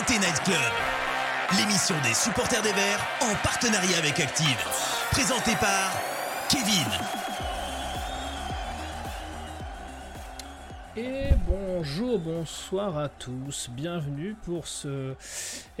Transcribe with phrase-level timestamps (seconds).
[0.00, 0.56] Synthé Night Club,
[1.58, 4.56] l'émission des supporters des Verts en partenariat avec Active.
[5.10, 5.92] Présentée par
[6.48, 6.86] Kevin.
[10.96, 11.34] Et
[11.80, 15.14] bonjour, bonsoir à tous, bienvenue pour ce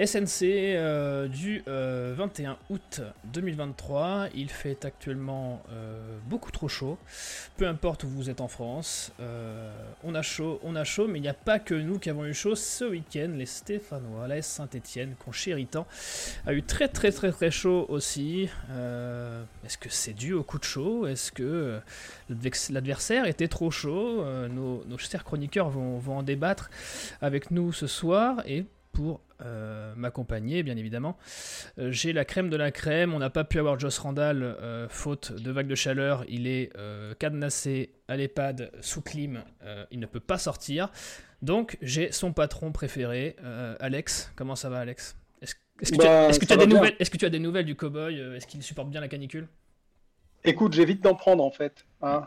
[0.02, 4.28] SNC euh, du euh, 21 août 2023.
[4.34, 6.96] Il fait actuellement euh, beaucoup trop chaud,
[7.58, 9.12] peu importe où vous êtes en France.
[9.20, 9.70] euh,
[10.02, 12.24] on a chaud, on a chaud, mais il n'y a pas que nous qui avons
[12.24, 13.32] eu chaud ce week-end.
[13.34, 15.86] Les Stéphanois, la Saint-Etienne, qu'on chérit tant,
[16.46, 18.48] a eu très très très très chaud aussi.
[18.70, 21.06] Euh, Est-ce que c'est dû au coup de chaud?
[21.06, 21.78] Est-ce que euh,
[22.70, 24.22] l'adversaire était trop chaud?
[24.22, 26.70] Euh, nos chers chroniqueurs vont, vont en débattre
[27.20, 28.42] avec nous ce soir.
[28.46, 31.16] Et pour euh, m'accompagner bien évidemment
[31.78, 33.14] euh, j'ai la crème de la crème.
[33.14, 36.24] On n'a pas pu avoir Joss Randall euh, faute de vague de chaleur.
[36.28, 36.72] Il est
[37.18, 39.42] cadenassé à l'EHPAD sous clim.
[39.92, 40.90] Il ne peut pas sortir.
[41.40, 43.36] Donc j'ai son patron préféré
[43.78, 44.32] Alex.
[44.36, 45.16] Comment ça va Alex?
[45.40, 47.16] Est-ce est-ce que, tu as- Bah, est-ce que tu as va des nouvelles est-ce que
[47.16, 48.18] tu as des nouvelles du cowboy?
[48.36, 49.46] Est-ce qu'il supporte bien la canicule?
[50.44, 51.84] Écoute, j'évite d'en prendre en fait.
[52.02, 52.26] hein.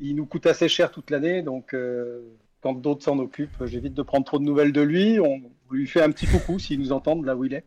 [0.00, 2.20] Il nous coûte assez cher toute l'année, donc euh,
[2.62, 5.18] quand d'autres s'en occupent, j'évite de prendre trop de nouvelles de lui.
[5.20, 7.64] On lui fait un petit coucou s'il nous entend de là où il est.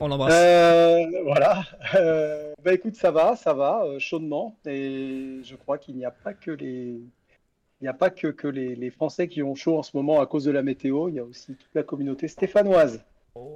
[0.00, 1.64] on l'embrasse Euh, voilà.
[1.94, 4.56] Euh, bah écoute, ça va, ça va, euh, chaudement.
[4.66, 7.00] Et je crois qu'il n'y a pas que les,
[7.80, 10.20] il n'y a pas que, que les, les Français qui ont chaud en ce moment
[10.20, 11.08] à cause de la météo.
[11.08, 13.04] Il y a aussi toute la communauté stéphanoise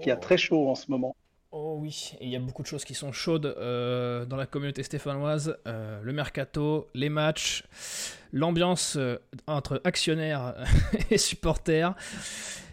[0.03, 1.15] qui a très chaud en ce moment.
[1.59, 4.83] Oh oui, il y a beaucoup de choses qui sont chaudes euh, dans la communauté
[4.83, 5.57] stéphanoise.
[5.67, 7.65] Euh, le mercato, les matchs,
[8.31, 10.55] l'ambiance euh, entre actionnaires
[11.11, 11.95] et supporters.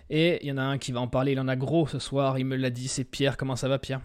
[0.09, 1.97] Et il y en a un qui va en parler, il en a gros ce
[1.97, 3.37] soir, il me l'a dit, c'est Pierre.
[3.37, 4.01] Comment ça va Pierre?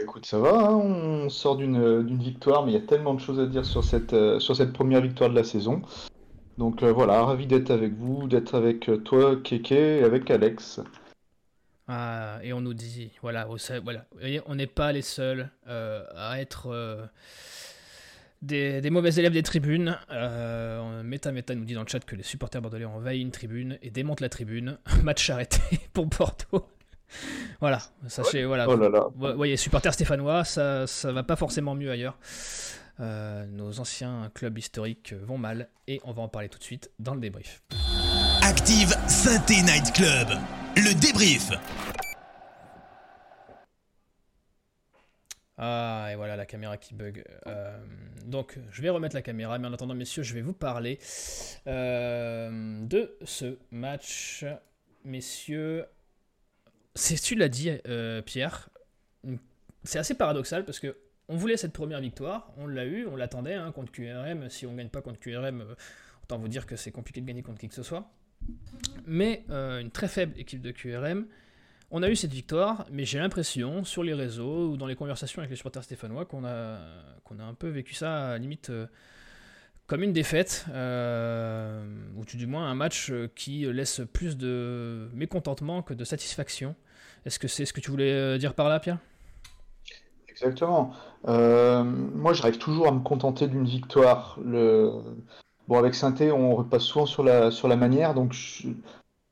[0.00, 3.38] Écoute, ça va, hein, on sort d'une victoire, mais il y a tellement de choses
[3.38, 5.82] à dire sur cette, première victoire de la saison.
[6.58, 10.80] Donc voilà, ravi d'être avec vous, d'être avec toi, Keke, avec Alex.
[11.88, 14.06] Ah, Et on nous dit, voilà, ça- voilà.
[14.12, 17.04] Vous voyez, on n'est pas les seuls euh, à être euh,
[18.42, 19.98] des, des mauvais élèves des tribunes.
[20.10, 23.30] Euh, Meta Meta nous dit dans le chat que les supporters bordelais ont envahi une
[23.30, 24.78] tribune et démontent la tribune.
[25.02, 25.60] Match arrêté
[25.92, 26.66] pour Bordeaux.
[27.60, 28.68] voilà, sachez, voilà.
[28.68, 29.06] Oh là là.
[29.14, 32.18] Vous voyez, supporters stéphanois, ça, ça va pas forcément mieux ailleurs.
[33.00, 36.90] Euh, nos anciens clubs historiques vont mal et on va en parler tout de suite
[37.00, 37.60] dans le débrief.
[38.42, 40.28] Active Synthé Night Club,
[40.76, 41.50] le débrief.
[45.56, 47.24] Ah, et voilà la caméra qui bug.
[47.46, 47.78] Euh,
[48.26, 50.98] donc, je vais remettre la caméra, mais en attendant, messieurs, je vais vous parler
[51.68, 54.44] euh, de ce match.
[55.04, 55.84] Messieurs,
[56.94, 58.68] c'est tu l'as dit, euh, Pierre.
[59.84, 60.96] C'est assez paradoxal parce que
[61.28, 64.50] on voulait cette première victoire, on l'a eu, on l'attendait hein, contre QRM.
[64.50, 65.74] Si on gagne pas contre QRM,
[66.22, 68.10] autant vous dire que c'est compliqué de gagner contre qui que ce soit.
[69.06, 71.26] Mais euh, une très faible équipe de QRM.
[71.90, 75.40] On a eu cette victoire, mais j'ai l'impression, sur les réseaux ou dans les conversations
[75.40, 76.78] avec les supporters stéphanois, qu'on a,
[77.22, 78.86] qu'on a un peu vécu ça, à limite, euh,
[79.86, 81.84] comme une défaite, euh,
[82.16, 86.74] ou du moins un match qui laisse plus de mécontentement que de satisfaction.
[87.26, 88.98] Est-ce que c'est ce que tu voulais dire par là, Pierre?
[90.28, 90.94] Exactement.
[91.26, 94.38] Moi, j'arrive toujours à me contenter d'une victoire.
[95.68, 98.34] Bon, avec Sainté, on repasse souvent sur la, sur la manière, donc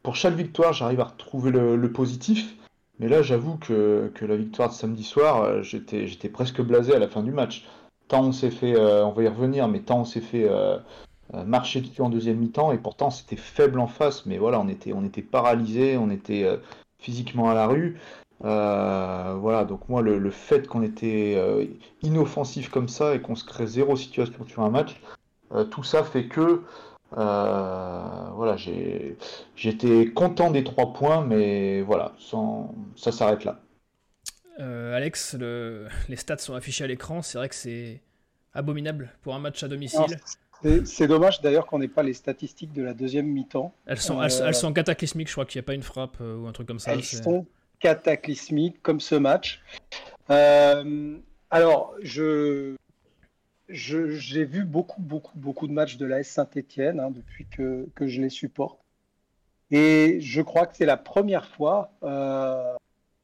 [0.02, 2.56] pour chaque victoire, j'arrive à retrouver le, positif.
[2.98, 6.98] Mais là, j'avoue que, que la victoire de samedi soir, euh, j'étais, presque blasé à
[6.98, 7.66] la fin du match.
[8.08, 10.78] Tant on s'est fait, euh, on va y revenir, mais tant on s'est fait euh,
[11.46, 14.92] marcher dessus en deuxième mi-temps, et pourtant c'était faible en face, mais voilà, on était,
[14.92, 16.46] on était paralysé, on était
[16.98, 17.98] physiquement à la rue.
[18.40, 21.38] Voilà, donc moi, le, le fait qu'on était
[22.02, 25.00] inoffensif comme ça et qu'on se crée zéro situation sur un match,
[25.70, 26.62] tout ça fait que
[27.18, 28.02] euh,
[28.34, 29.16] voilà, j'ai,
[29.54, 33.60] j'étais content des trois points, mais voilà, sans, ça s'arrête là.
[34.60, 38.00] Euh, Alex, le- les stats sont affichés à l'écran, c'est vrai que c'est
[38.54, 40.20] abominable pour un match à domicile.
[40.84, 43.74] C'est dommage d'ailleurs qu'on n'ait pas les statistiques de la deuxième mi-temps.
[43.86, 46.18] Elles sont, Euh, elles, elles sont cataclysmiques, je crois qu'il n'y a pas une frappe
[46.20, 46.92] euh, ou un truc comme ça.
[46.92, 47.46] Elles sont
[47.80, 49.60] cataclysmiques comme ce match.
[50.30, 51.16] Euh,
[51.50, 52.76] alors, je-
[53.68, 58.28] j'ai vu beaucoup, beaucoup, beaucoup de matchs de l'AS Saint-Étienne hein, depuis que, je les
[58.28, 58.78] supporte.
[59.70, 62.74] Et je crois que c'est la première fois euh,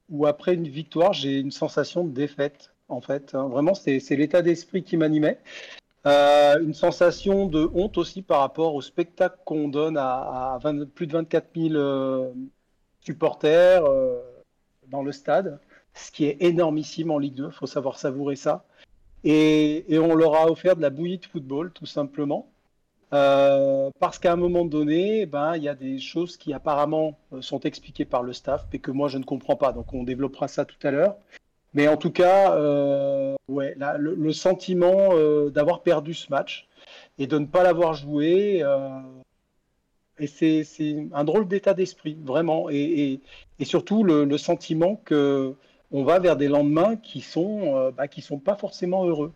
[0.09, 2.73] où après une victoire, j'ai une sensation de défaite.
[2.89, 3.49] En fait, hein.
[3.49, 5.39] vraiment, c'est l'état d'esprit qui m'animait.
[6.07, 10.89] Euh, une sensation de honte aussi par rapport au spectacle qu'on donne à, à 20
[10.89, 12.33] plus de 24 000 euh,
[13.01, 13.83] supporters
[14.87, 15.61] dans le stade,
[15.95, 18.65] ce qui est énormissime en Ligue 2, il faut savoir savourer ça.
[19.25, 22.49] Et, on leur a offert de la bouillie de football, tout simplement.
[23.11, 28.05] parce qu'à un moment donné, ben, il y a des choses qui apparemment sont expliquées
[28.05, 29.73] par le staff, mais que moi je ne comprends pas.
[29.73, 31.17] Donc on développera ça tout à l'heure.
[31.75, 32.57] Mais en tout cas,
[33.49, 35.11] ouais, le, sentiment
[35.51, 36.69] d'avoir perdu ce match
[37.19, 38.65] et de ne pas l'avoir joué,
[40.21, 42.69] et c'est un drôle d'état d'esprit, vraiment.
[42.71, 43.21] Et,
[43.63, 45.55] surtout le, sentiment que
[45.91, 49.33] on va vers des lendemains qui sont, euh, bah, qui sont pas forcément heureux.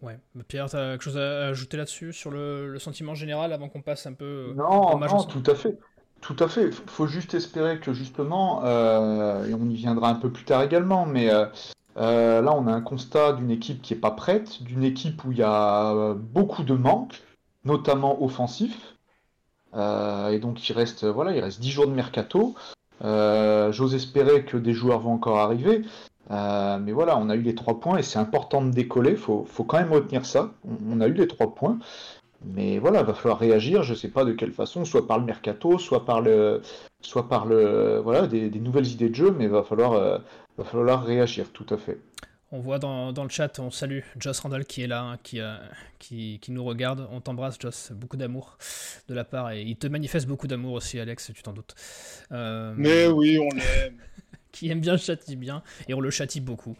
[0.00, 0.18] Ouais.
[0.46, 4.06] Pierre, tu as quelque chose à ajouter là-dessus, sur le, sentiment général, avant qu'on passe
[4.06, 4.50] un peu.
[4.50, 5.76] Euh, non, non tout à fait.
[6.20, 6.72] Tout à fait.
[6.72, 11.06] faut juste espérer que justement, euh, et on y viendra un peu plus tard également,
[11.06, 11.52] mais là,
[11.96, 15.44] on a un constat d'une équipe qui n'est pas prête, d'une équipe où il y
[15.44, 17.22] a beaucoup de manques,
[17.64, 18.98] notamment offensifs.
[19.74, 22.54] Euh, et donc il reste, voilà, il reste 10 jours de mercato.
[23.04, 25.82] Euh, j'ose espérer que des joueurs vont encore arriver.
[26.30, 29.16] Euh, mais voilà, on a eu les 3 points et c'est important de décoller.
[29.16, 30.52] Faut, faut, quand même retenir ça.
[30.90, 31.78] On, a eu les 3 points.
[32.44, 33.82] Mais voilà, il va falloir réagir.
[33.82, 36.62] Je ne sais pas de quelle façon, soit par le mercato, soit par le,
[37.00, 39.34] soit par le, voilà, des, nouvelles idées de jeu.
[39.36, 39.92] Mais va falloir,
[40.58, 41.98] va falloir réagir, tout à fait.
[42.50, 45.58] On voit dans, le chat, on salue Joss Randall qui est là, hein, euh,
[45.98, 47.06] qui, qui, nous regarde.
[47.10, 47.92] On t'embrasse, Joss.
[47.92, 48.56] Beaucoup d'amour
[49.08, 49.52] de la part.
[49.52, 51.74] Et il te manifeste beaucoup d'amour aussi, Alex, tu t'en doutes.
[52.32, 53.98] Euh, Mais oui, on l'aime.
[54.52, 55.62] qui aime bien châtie bien.
[55.88, 56.74] Et on le châtie beaucoup.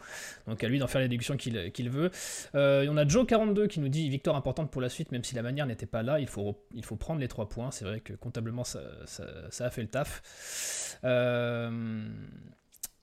[0.47, 2.11] Donc à lui d'en faire les déductions qu'il veut.
[2.55, 5.43] Euh, on a Joe42 qui nous dit victoire importante pour la suite, même si la
[5.43, 6.19] manière n'était pas là.
[6.19, 7.71] Il faut, il faut prendre les trois points.
[7.73, 10.97] C'est vrai que comptablement, ça, ça, a fait le taf.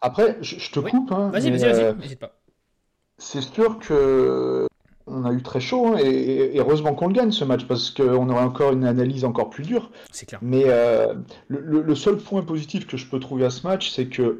[0.02, 1.12] Après, je, te coupe.
[1.12, 2.42] Hein, vas-y, vas-y, vas-y, n'hésite pas
[3.18, 4.68] c'est sûr que
[5.08, 8.30] on a eu très chaud hein, et, heureusement qu'on le gagne ce match parce qu'on
[8.30, 9.92] aurait encore une analyse encore plus dure.
[10.12, 10.40] C'est clair.
[10.42, 11.14] Mais euh,
[11.48, 14.40] le, seul point positif que je peux trouver à ce match, c'est que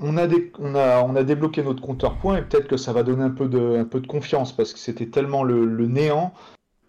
[0.00, 0.26] on a,
[0.58, 3.30] on, a, on a débloqué notre compteur points et peut-être que ça va donner un
[3.30, 6.32] peu de, un peu de confiance parce que c'était tellement le, néant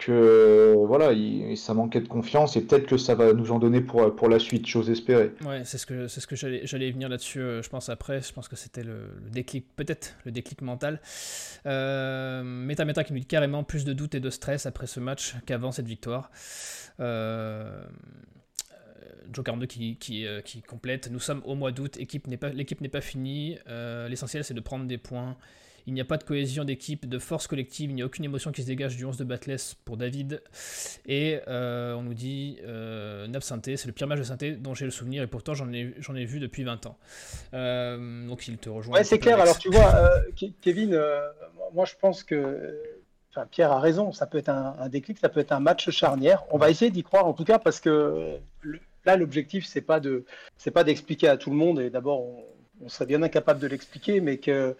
[0.01, 3.81] que voilà, il, ça manquait de confiance et peut-être que ça va nous en donner
[3.81, 5.31] pour, pour la suite, chose espérée.
[5.45, 8.21] Ouais, c'est ce que, c'est ce que j'allais, j'allais venir là-dessus, euh, je pense après,
[8.21, 10.99] je pense que c'était le, déclic, peut-être le déclic mental.
[11.65, 15.35] Euh, Meta qui nous dit carrément plus de doutes et de stress après ce match
[15.45, 16.31] qu'avant cette victoire.
[16.99, 17.83] Euh,
[19.31, 21.09] Joe 42 qui, euh, qui, complète.
[21.09, 21.97] Nous sommes au mois d'août,
[22.27, 23.57] n'est pas, l'équipe n'est pas finie.
[24.09, 25.37] l'essentiel c'est de prendre des points
[25.87, 28.51] il n'y a pas de cohésion d'équipe, de force collective, il n'y a aucune émotion
[28.51, 30.41] qui se dégage du 11 de Batless pour David.
[31.05, 34.73] Et euh, on nous dit euh, Nab Synthé, c'est le pire match de Synthé dont
[34.73, 36.97] j'ai le souvenir et pourtant j'en ai, j'en ai vu depuis 20 ans.
[37.53, 38.95] Euh, donc il te rejoint.
[38.95, 39.39] Ouais, c'est clair.
[39.39, 40.99] Alors tu vois, euh, Kevin,
[41.73, 42.79] moi je pense que.
[43.33, 46.43] Enfin, Pierre a raison, ça peut être un, déclic, ça peut être un match charnière.
[46.51, 48.39] On va essayer d'y croire en tout cas parce que
[49.05, 50.25] là l'objectif c'est pas de
[50.57, 52.43] c'est pas d'expliquer à tout le monde et d'abord on,
[52.83, 54.75] on serait bien incapable de l'expliquer, mais que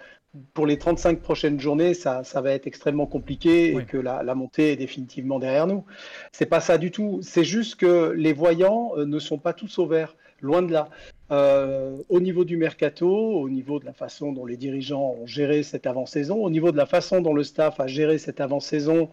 [0.53, 4.71] pour les 35 prochaines journées, ça, ça va être extrêmement compliqué et que la, montée
[4.71, 5.83] est définitivement derrière nous.
[6.31, 7.19] C'est pas ça du tout.
[7.21, 10.15] C'est juste que les voyants euh, ne sont pas tous au vert.
[10.39, 10.89] Loin de là.
[11.31, 15.63] Euh, au niveau du mercato, au niveau de la façon dont les dirigeants ont géré
[15.63, 19.09] cette avant-saison, au niveau de la façon dont le staff a géré cette avant-saison,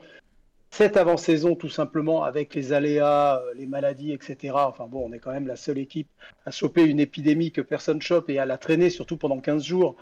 [0.71, 4.55] cette avant-saison tout simplement avec les aléas, euh, les maladies, etc.
[4.55, 6.09] Enfin bon, on est quand même la seule équipe
[6.47, 9.97] à choper une épidémie que personne chope et à la traîner, surtout pendant 15 jours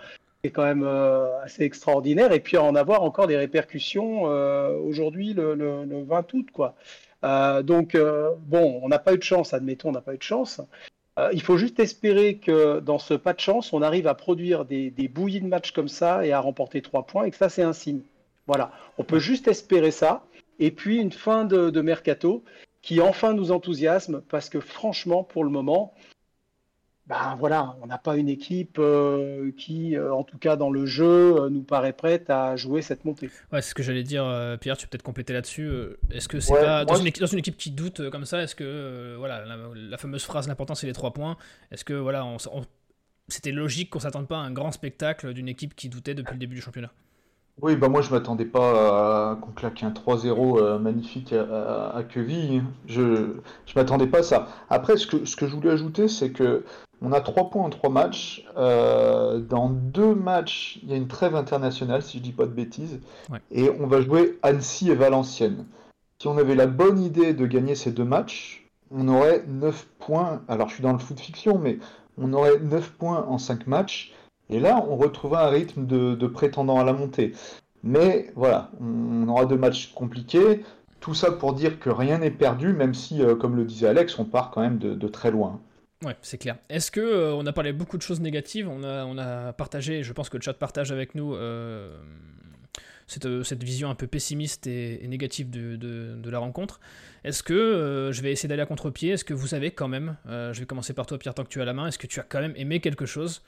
[0.46, 2.32] est quand même euh, assez extraordinaire.
[2.32, 6.48] Et puis en avoir encore des répercussions euh, aujourd'hui, le, 20 août.
[6.52, 6.74] Quoi.
[7.24, 7.96] Euh, donc,
[8.46, 10.60] bon, on n'a pas eu de chance, admettons, on n'a pas eu de chance.
[11.32, 15.10] il faut juste espérer que dans ce pas de chance, on arrive à produire des,
[15.12, 17.72] bouillies de matchs comme ça et à remporter trois points, et que ça, c'est un
[17.72, 18.00] signe.
[18.46, 20.24] Voilà, on peut juste espérer ça.
[20.58, 22.44] Et puis une fin de, de mercato
[22.82, 25.92] qui enfin nous enthousiasme, parce que franchement, pour le moment,
[27.06, 30.86] ben voilà, on n'a pas une équipe euh, qui, euh, en tout cas dans le
[30.86, 33.30] jeu, euh, nous paraît prête à jouer cette montée.
[33.52, 34.24] Ouais, c'est ce que j'allais dire,
[34.60, 35.70] Pierre, tu peux peut-être compléter là-dessus.
[36.10, 39.44] Est-ce que c'est pas dans, une équipe, qui doute comme ça Est-ce que voilà,
[39.74, 41.36] la, fameuse phrase l'important c'est les trois points
[41.70, 42.26] Est-ce que voilà,
[43.28, 46.40] c'était logique qu'on s'attende pas à un grand spectacle d'une équipe qui doutait depuis le
[46.40, 46.92] début du championnat?
[47.62, 53.00] Oui, bah moi je m'attendais pas à qu'on claque un 3-0 magnifique à, à, Je
[53.00, 53.34] ne
[53.74, 54.48] m'attendais pas à ça.
[54.68, 56.64] Après, ce que, ce que je voulais ajouter, c'est que
[57.02, 58.44] on a 3 points en 3 matchs.
[58.56, 62.52] Euh, dans deux matchs, il y a une trêve internationale, si je dis pas de
[62.52, 63.00] bêtises.
[63.50, 65.66] Et on va jouer Annecy et Valenciennes.
[66.18, 70.42] Si on avait la bonne idée de gagner ces deux matchs, on aurait 9 points.
[70.48, 71.78] Alors je suis dans le foot fiction, mais
[72.16, 74.14] on aurait 9 points en 5 matchs.
[74.50, 77.32] Et là, on retrouvera un rythme de, prétendant à la montée.
[77.82, 80.62] Mais voilà, on aura deux matchs compliqués.
[81.00, 84.18] Tout ça pour dire que rien n'est perdu, même si, euh, comme le disait Alex,
[84.18, 85.60] on part quand même de très loin.
[86.04, 86.58] Ouais, c'est clair.
[86.68, 90.28] Est-ce que euh, on a parlé beaucoup de choses négatives On a, partagé, je pense
[90.28, 91.96] que le chat partage avec nous euh,
[93.06, 96.80] cette, cette, vision un peu pessimiste et, négative de, de, la rencontre.
[97.24, 99.12] Est-ce que je vais essayer d'aller à contre-pied?
[99.12, 101.62] Est-ce que vous avez quand même, je vais commencer par toi Pierre tant que tu
[101.62, 103.42] as la main, est-ce que tu as quand même aimé quelque chose?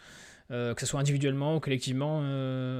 [0.51, 2.21] Que ce soit individuellement ou collectivement.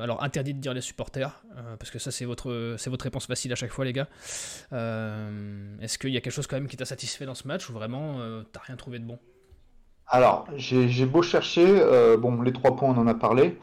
[0.03, 1.43] alors interdit de dire les supporters,
[1.79, 4.09] parce que ça c'est votre, c'est votre réponse facile à chaque fois les gars.
[4.73, 7.73] Est-ce qu'il y a quelque chose quand même qui t'a satisfait dans ce match ou
[7.73, 8.21] vraiment
[8.53, 9.19] t'as rien trouvé de bon?
[10.11, 13.59] Alors, j'ai beau chercher, euh, bon, les trois points, on en a parlé.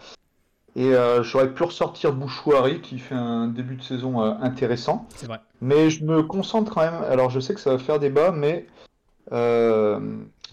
[0.75, 5.07] Et euh, j'aurais pu ressortir Bouchouari qui fait un début de saison euh, intéressant.
[5.15, 5.39] C'est vrai.
[5.61, 7.01] Mais je me concentre quand même.
[7.09, 8.67] Alors, je sais que ça va faire débat, mais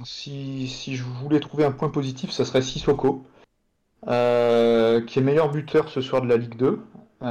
[0.04, 3.26] si, si, je voulais trouver un point positif, ça serait Sissoko,
[4.06, 6.80] qui est meilleur buteur ce soir de la Ligue 2.
[7.22, 7.26] il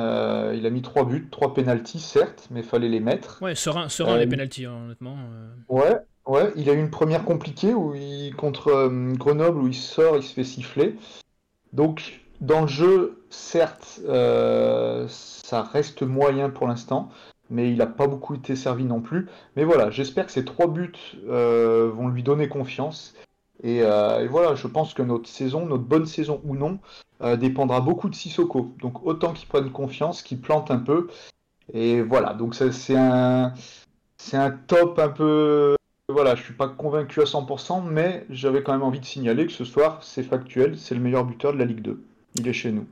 [0.65, 3.39] a mis trois buts, trois pénalties, certes, mais fallait les mettre.
[3.41, 5.17] Ouais, serein, serein les pénalties, hein, honnêtement.
[5.69, 5.97] Ouais,
[6.27, 10.17] Ouais, il a eu une première compliquée où il, contre euh, Grenoble où il sort,
[10.17, 10.95] il se fait siffler.
[11.73, 17.09] Donc dans le jeu, certes, euh, ça reste moyen pour l'instant,
[17.49, 19.27] mais il n'a pas beaucoup été servi non plus.
[19.55, 20.91] Mais voilà, j'espère que ces trois buts
[21.27, 23.15] euh, vont lui donner confiance.
[23.63, 26.79] Et, et, voilà, je pense que notre saison, notre bonne saison ou non,
[27.37, 28.73] dépendra beaucoup de Sissoko.
[28.79, 31.07] Donc autant qu'il prenne confiance, qu'il plante un peu.
[31.73, 33.53] Et voilà, donc c'est un,
[34.17, 35.75] c'est un top un peu
[36.11, 39.51] voilà, je suis pas convaincu à 100%, mais j'avais quand même envie de signaler que
[39.51, 42.03] ce soir, c'est factuel, c'est le meilleur buteur de la Ligue 2.
[42.35, 42.87] Il est chez nous.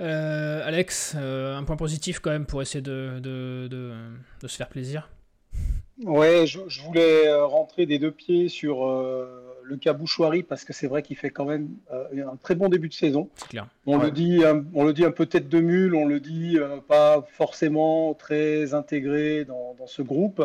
[0.00, 4.68] Euh, Alex, euh, un point positif quand même pour essayer de, de, de, se faire
[4.68, 5.10] plaisir.
[6.04, 8.78] Ouais, je, voulais euh, rentrer des deux pieds sur
[9.64, 12.88] le cas Bouchoirie parce que c'est vrai qu'il fait quand même un très bon début
[12.88, 13.28] de saison.
[13.48, 13.66] Clair.
[13.86, 14.42] On, le dit,
[14.74, 19.44] on le dit un peu tête de mule, on le dit pas forcément très intégré
[19.44, 20.42] dans, dans ce groupe.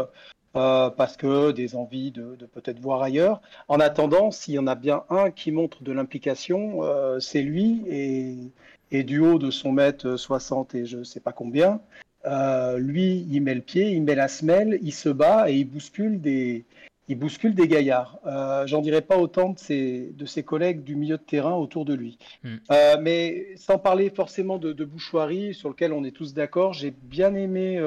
[0.58, 3.42] Euh, parce que des envies de, peut-être voir ailleurs.
[3.68, 7.84] En attendant, s'il y en a bien un qui montre de l'implication, euh, c'est lui,
[8.92, 11.80] et, du haut de son mètre 60 et je ne sais pas combien,
[12.26, 15.66] euh, lui, il met le pied, il met la semelle, il se bat et il
[15.66, 16.66] bouscule des,
[17.08, 18.20] il bouscule des gaillards.
[18.66, 21.94] J'en dirais pas autant de ses, de ses collègues du milieu de terrain autour de
[21.94, 22.18] lui.
[22.44, 22.58] Hmm.
[23.02, 27.34] mais sans parler forcément de, de, Bouchoirie, sur lequel on est tous d'accord, j'ai bien
[27.34, 27.80] aimé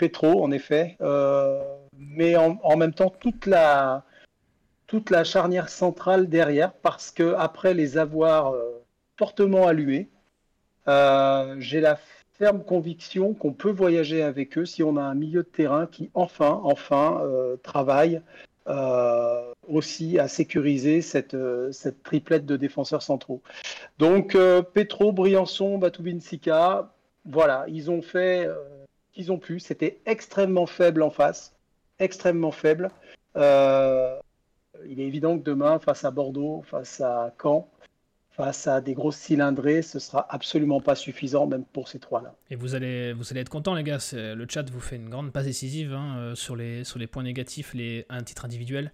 [0.00, 1.62] Petro, en effet, euh,
[1.92, 4.02] mais en, même temps toute la,
[4.86, 8.82] toute la charnière centrale derrière, parce que après les avoir euh,
[9.18, 10.08] fortement allués,
[10.88, 11.98] euh, j'ai la
[12.40, 16.10] ferme conviction qu'on peut voyager avec eux si on a un milieu de terrain qui
[16.14, 17.22] enfin, enfin
[17.62, 18.22] travaille
[19.68, 21.36] aussi à sécuriser cette,
[21.70, 23.42] cette triplette de défenseurs centraux.
[23.98, 24.32] Donc
[24.72, 26.90] Petro, Briançon, Batubinsika,
[27.26, 28.48] voilà, ils ont fait
[29.12, 29.60] qu'ils ont pu.
[29.60, 31.52] C'était extrêmement faible en face,
[31.98, 32.90] extrêmement faible.
[33.36, 34.18] Euh,
[34.86, 37.68] il est évident que demain, face à Bordeaux, face à Caen,
[38.30, 42.34] face à des grosses cylindrées, ce sera absolument pas suffisant, même pour ces trois-là.
[42.50, 43.98] Et vous allez, vous allez être content, les gars.
[44.12, 47.22] Le chat vous fait une grande passe décisive hein, euh, sur, les, sur les points
[47.22, 48.92] négatifs, les, un titre individuel.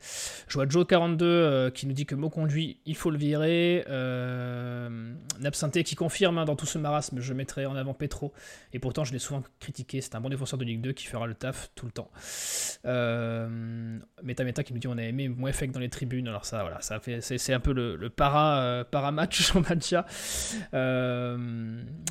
[0.49, 3.85] Je vois Joe42 euh, qui nous dit que mot conduit, il faut le virer.
[3.89, 5.15] Euh,
[5.85, 8.33] qui confirme hein, dans tout ce marasme, je mettrai en avant Petro.
[8.73, 10.01] Et pourtant, je l'ai souvent critiqué.
[10.01, 12.11] C'est un bon défenseur de Ligue 2 qui fera le taf tout le temps.
[12.85, 16.29] Euh, Meta Meta qui nous dit on a aimé Mouefek dans les tribunes.
[16.29, 18.85] Alors, ça, voilà, ça fait, c'est, un peu le, para, euh,
[19.69, 20.07] matcha.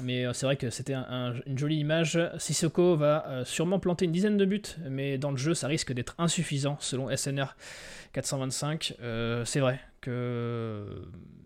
[0.04, 2.20] mais c'est vrai que c'était un une jolie image.
[2.38, 5.94] Sissoko va euh, sûrement planter une dizaine de buts, mais dans le jeu, ça risque
[5.94, 7.56] d'être insuffisant selon SNR
[8.14, 8.96] 425.
[9.02, 10.86] Euh, c'est vrai que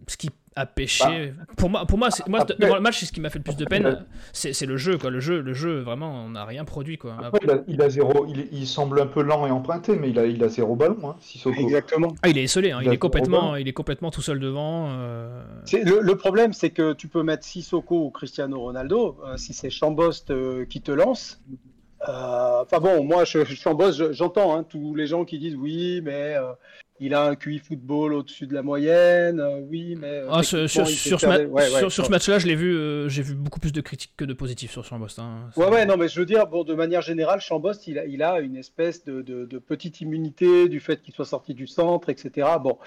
[0.08, 1.34] ce qui a pêché.
[1.38, 3.44] Bah, pour moi, pour moi, moi dans le match, c'est ce qui m'a fait le
[3.44, 4.06] plus de peine.
[4.34, 5.10] C'est le jeu, quoi.
[5.10, 7.18] Le jeu, le jeu, vraiment, on n'a rien produit, quoi.
[7.68, 8.26] il, a, zéro.
[8.28, 11.16] Il, semble un peu lent et emprunté, mais il a, il a zéro ballon, hein,
[11.20, 11.60] Sissoko.
[11.60, 12.16] Exactement.
[12.22, 12.72] Ah, il est esselé.
[12.72, 12.80] Hein.
[12.84, 14.88] Il, est complètement, il est complètement tout seul devant.
[14.90, 15.44] Euh.
[15.74, 19.18] Le, problème, c'est que tu peux mettre Sissoko ou Cristiano Ronaldo.
[19.26, 21.42] Euh, si c'est Chambost euh, qui te lance,
[22.02, 26.36] enfin bon, moi, je, Chambost, j'entends hein, tous les gens qui disent oui, mais
[27.00, 30.08] il a un QI football au-dessus de la moyenne, euh, oui, mais.
[30.08, 30.88] Euh, ah, sur, sur,
[31.20, 34.72] ce match-là, je l'ai vu, euh, j'ai vu beaucoup plus de critiques que de positifs
[34.72, 35.20] sur Chambost.
[35.20, 35.50] Hein.
[35.56, 38.22] Ouais, ouais, non, mais je veux dire, bon, de manière générale, Chambost, il a, il
[38.22, 42.48] a une espèce de, de, petite immunité du fait qu'il soit sorti du centre, etc.
[42.62, 42.78] Bon,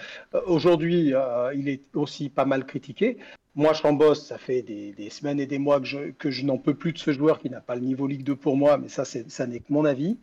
[0.47, 1.13] aujourd'hui,
[1.55, 3.19] il est aussi pas mal critiqué.
[3.55, 6.57] Moi, Chambost, ça fait des, des, semaines et des mois que je, que je n'en
[6.57, 8.89] peux plus de ce joueur qui n'a pas le niveau Ligue 2 pour moi, mais
[8.89, 10.19] ça, ça n'est que mon avis.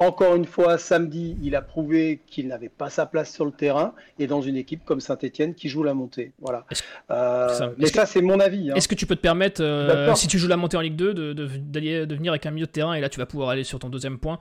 [0.00, 3.92] Encore une fois, samedi, il a prouvé qu'il n'avait pas sa place sur le terrain
[4.18, 6.32] et dans une équipe comme Saint-Etienne qui joue la montée.
[6.40, 6.64] Voilà.
[7.10, 8.70] Euh, mais ça, c'est mon avis.
[8.70, 8.76] Hein.
[8.76, 11.12] Est-ce que tu peux te permettre, euh, si tu joues la montée en Ligue 2,
[11.12, 13.78] de, de, venir avec un milieu de terrain et là tu vas pouvoir aller sur
[13.78, 14.38] ton deuxième point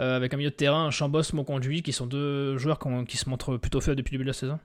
[0.00, 3.58] euh, avec un milieu de terrain, Chambos, Monconduit, qui sont deux joueurs qui se montrent
[3.58, 4.58] plutôt faibles depuis le début de la saison?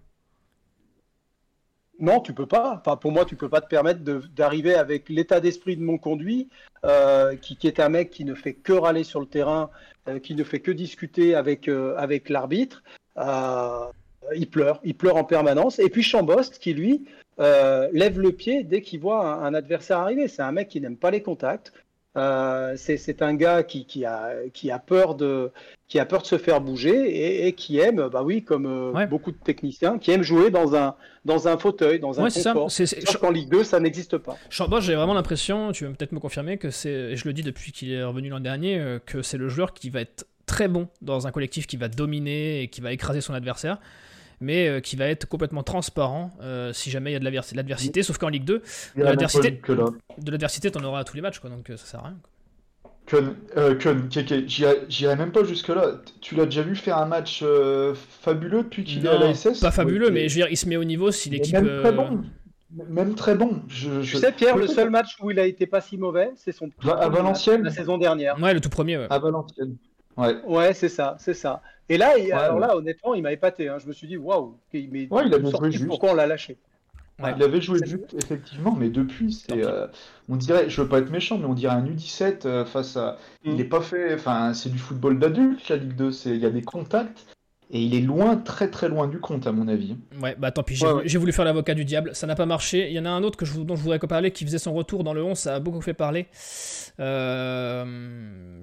[2.02, 2.82] Non, tu peux pas.
[2.82, 6.50] Enfin, pour moi, tu peux pas te permettre d'arriver avec l'état d'esprit de mon conduit,
[6.84, 9.70] euh, qui, est un mec qui ne fait que râler sur le terrain,
[10.24, 11.96] qui ne fait que discuter avec, euh,
[12.30, 12.84] l'arbitre.
[13.18, 15.80] il pleure, il pleure en permanence.
[15.80, 17.06] Et puis Chambost, qui lui
[17.38, 20.28] lève le pied dès qu'il voit un adversaire arriver.
[20.28, 21.74] C'est un mec qui n'aime pas les contacts.
[22.18, 25.50] Euh, c'est un gars qui, qui, a, qui, a peur de,
[25.88, 29.32] qui a peur de se faire bouger et, qui aime, bah oui, comme euh, beaucoup
[29.32, 32.70] de techniciens, qui aime jouer dans un, dans un fauteuil, dans un ouais, confort.
[32.70, 32.86] Ça.
[33.20, 34.38] qu'en Ligue 2, ça n'existe pas.
[34.50, 37.72] j'ai vraiment l'impression, tu vas peut-être me confirmer, que c'est, et je le dis depuis
[37.72, 40.90] qu'il est revenu l'an dernier, euh, que c'est le joueur qui va être très bon
[41.02, 43.78] dans un collectif qui va dominer et qui va écraser son adversaire
[44.42, 48.04] mais euh, qui va être complètement transparent euh, si jamais il y a de l'adversité,
[48.04, 48.62] sauf qu'en Ligue 2,
[48.98, 49.04] de
[50.32, 52.18] l'adversité, t'en auras à tous les matchs, quoi, donc euh, ça sert à rien.
[53.08, 53.36] Kun,
[54.88, 56.02] j'irai même pas jusque-là.
[56.22, 57.44] Tu l'as déjà vu faire un match
[58.22, 60.68] fabuleux depuis qu'il est à la SS Pas fabuleux, mais je veux dire, il se
[60.68, 61.54] met au niveau si l'équipe.
[61.54, 62.22] Même très bon.
[62.88, 63.64] Même très bon.
[63.68, 64.12] Je, je...
[64.16, 66.70] Tu sais, Pierre, le seul match où il a été pas si mauvais, c'est son.
[66.88, 68.42] À Valenciennes La saison dernière.
[68.42, 68.98] Ouais, le tout premier.
[68.98, 69.08] Ouais.
[69.10, 69.76] À Valenciennes.
[70.22, 71.62] Ouais, ouais c'est ça, c'est ça.
[71.90, 73.68] Et là, alors là, honnêtement, il m'a épaté.
[73.68, 73.78] Hein.
[73.80, 75.88] Je me suis dit, waouh, il, ouais, il avait joué juste.
[75.88, 76.58] pourquoi on l'a lâché?
[77.20, 79.86] Il avait joué juste, effectivement, mais depuis, c'est, euh,
[80.28, 83.18] on dirait, je veux pas être méchant, mais on dirait un U17 euh, face à.
[83.44, 83.70] Il n'est mm.
[83.70, 87.28] pas fait, enfin, c'est du football d'adulte, la Ligue 2, il y a des contacts.
[87.74, 89.96] Et il est loin, très très loin du compte, à mon avis.
[90.22, 92.90] Ouais, bah tant pis, j'ai voulu faire l'avocat du diable, ça n'a pas marché.
[92.90, 94.74] Il y en a un autre que je, dont je voudrais parler qui faisait son
[94.74, 96.28] retour dans le 11, ça a beaucoup fait parler.
[97.00, 97.86] Euh,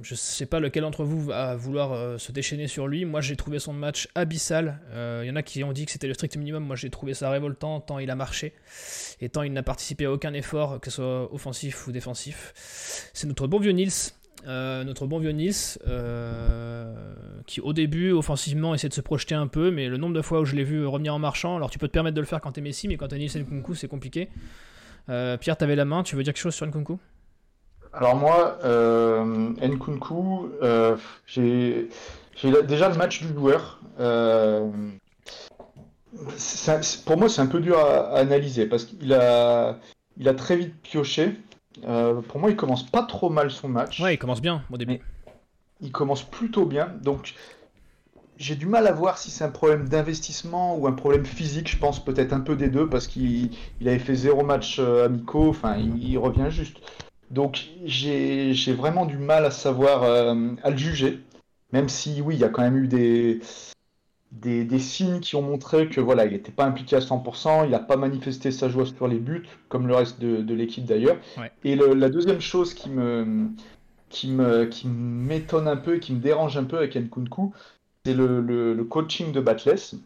[0.02, 3.06] je sais pas lequel d'entre vous va vouloir euh, se déchaîner sur lui.
[3.06, 4.80] Moi j'ai trouvé son match abyssal.
[4.90, 6.64] Euh, il y en a qui ont dit que c'était le strict minimum.
[6.64, 8.52] Moi j'ai trouvé ça révoltant tant il a marché
[9.20, 12.52] et tant il n'a participé à aucun effort, que ce soit offensif ou défensif.
[13.14, 14.12] C'est notre bon vieux Nils
[14.46, 16.94] euh, notre bon vieux Nice, euh,
[17.46, 20.40] qui au début, offensivement, essaie de se projeter un peu, mais le nombre de fois
[20.40, 22.40] où je l'ai vu revenir en marchant, alors tu peux te permettre de le faire
[22.40, 24.28] quand t'es Messi, mais quand t'es Nice Nkunku, c'est compliqué.
[25.08, 26.98] Euh, Pierre, t'avais la main, tu veux dire quelque chose sur Nkunku?
[27.92, 28.58] Alors moi,
[29.60, 30.50] Nkunku,
[31.26, 31.88] j'ai
[32.40, 33.80] déjà le match du joueur.
[37.06, 39.78] pour moi, c'est un peu dur à, à analyser, parce qu'il a,
[40.16, 41.34] il a très vite pioché.
[41.86, 44.00] Euh, pour moi, il commence pas trop mal son match.
[44.00, 45.00] Ouais, il commence bien au début.
[45.80, 46.92] il commence plutôt bien.
[47.02, 47.34] Donc,
[48.36, 51.68] j'ai du mal à voir si c'est un problème d'investissement ou un problème physique.
[51.68, 55.48] Je pense peut-être un peu des deux parce qu'il avait fait zéro match euh, amicaux.
[55.48, 56.78] Enfin, il, revient juste.
[57.30, 61.20] Donc, j'ai vraiment du mal à savoir, euh, à le juger.
[61.72, 63.40] Même si, oui, il y a quand même eu des,
[64.32, 67.78] des, signes qui ont montré que voilà, il n'était pas impliqué à 100%, il n'a
[67.78, 71.16] pas manifesté sa joie sur les buts, comme le reste de, l'équipe d'ailleurs.
[71.64, 73.48] Et la deuxième chose qui me
[74.10, 77.52] qui me qui m'étonne un peu et qui me dérange un peu avec Nkunku,
[78.04, 79.96] c'est le, coaching de Batless.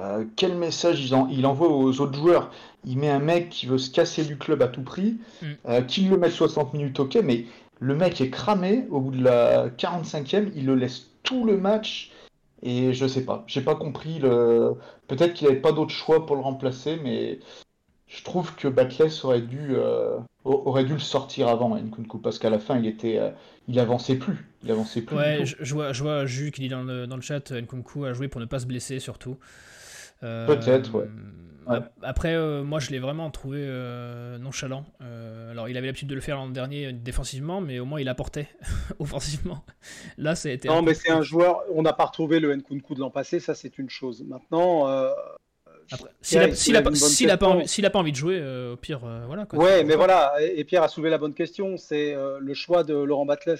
[0.00, 2.50] Euh, quel message il, il, envoie aux autres joueurs
[2.84, 5.46] Il met un mec qui veut se casser du club à tout prix, mm.
[5.68, 7.44] euh, qu'il le met 60 minutes, ok, mais
[7.78, 12.10] le mec est cramé au bout de la 45e, il le laisse tout le match
[12.64, 14.72] et je sais pas, j'ai pas compris le.
[15.06, 17.38] Peut-être qu'il avait pas d'autre choix pour le remplacer, mais
[18.06, 22.48] je trouve que Batless aurait dû euh, aurait dû le sortir avant Nkunku parce qu'à
[22.48, 23.30] la fin il était euh,
[23.68, 25.14] il avançait plus, il avançait plus.
[25.14, 28.14] Ouais, je, vois je vois Jus qui dit dans le, dans le chat Nkunku a
[28.14, 29.36] joué pour ne pas se blesser surtout.
[30.24, 31.08] Euh, Peut-être, ouais.
[32.02, 34.84] Après, euh, moi, je l'ai vraiment trouvé euh, nonchalant.
[35.50, 38.48] alors, il avait l'habitude de le faire l'an dernier défensivement, mais au moins, il apportait
[38.98, 39.64] offensivement.
[40.18, 40.68] Là, ça a été.
[40.68, 41.62] Non, mais c'est un joueur.
[41.72, 44.24] On n'a pas retrouvé le Nkunku de l'an passé, ça, c'est une chose.
[44.26, 44.86] Maintenant,
[46.20, 46.82] s'il n'a
[47.90, 49.46] pas, envie de jouer, euh, au pire, euh, voilà.
[49.46, 52.84] Quoi, ouais, mais voilà, et Pierre a soulevé la bonne question, c'est euh, le choix
[52.84, 53.58] de Laurent Batles.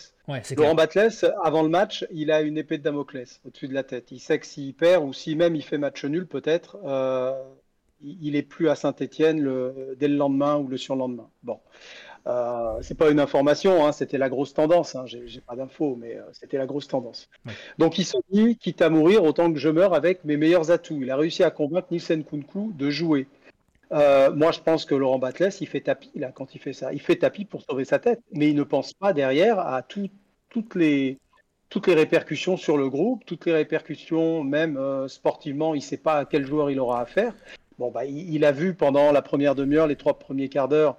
[0.56, 4.10] Laurent Batles, avant le match, il a une épée de Damoclès au-dessus de la tête.
[4.10, 6.78] Il sait que s'il perd ou si même il fait match nul, peut-être,
[8.02, 9.96] il est plus à Saint-Etienne le...
[9.98, 11.28] dès le lendemain ou le surlendemain.
[11.42, 11.58] Bon.
[12.26, 14.94] Euh, c'est pas une information, hein, c'était la grosse tendance.
[14.94, 17.28] Hein, J'ai pas d'infos, mais euh, c'était la grosse tendance.
[17.78, 21.00] Donc il se dit, quitte à mourir, autant que je meurs avec mes meilleurs atouts.
[21.02, 23.26] Il a réussi à convaincre Nielsen Kunku de jouer.
[23.92, 26.92] Euh, moi, je pense que Laurent Batles, il fait tapis là quand il fait ça.
[26.92, 30.74] Il fait tapis pour sauver sa tête, mais il ne pense pas derrière à toutes
[30.74, 31.18] les
[31.68, 36.18] toutes les répercussions sur le groupe, toutes les répercussions, même sportivement, il ne sait pas
[36.18, 37.34] à quel joueur il aura affaire.
[37.78, 40.96] Bon, bah, il, a vu pendant la première demi-heure, les trois premiers quarts d'heure,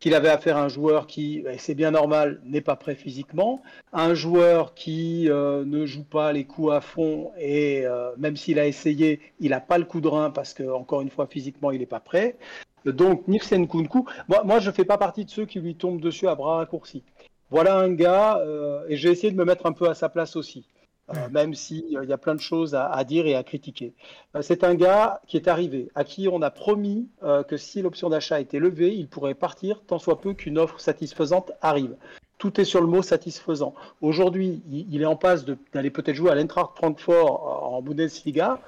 [0.00, 4.14] qu'il avait affaire à un joueur qui, c'est bien normal, n'est pas prêt physiquement, un
[4.14, 8.66] joueur qui euh, ne joue pas les coups à fond et euh, même s'il a
[8.66, 11.80] essayé, il n'a pas le coup de rein parce que encore une fois physiquement il
[11.80, 12.36] n'est pas prêt.
[12.84, 16.00] Donc Nifsen Kunku, moi, moi je ne fais pas partie de ceux qui lui tombent
[16.00, 17.02] dessus à bras raccourcis.
[17.50, 20.36] Voilà un gars, euh, et j'ai essayé de me mettre un peu à sa place
[20.36, 20.66] aussi.
[21.10, 23.94] Euh, même s'il y a plein de choses à, dire et à critiquer.
[24.40, 27.08] c'est un gars qui est arrivé, à qui on a promis
[27.48, 31.52] que si l'option d'achat était levée, il pourrait partir tant soit peu qu'une offre satisfaisante
[31.62, 31.96] arrive.
[32.38, 33.74] Tout est sur le mot satisfaisant.
[34.00, 38.60] Aujourd'hui, il, est en passe d'aller peut-être jouer à l'Eintracht Francfort en Bundesliga.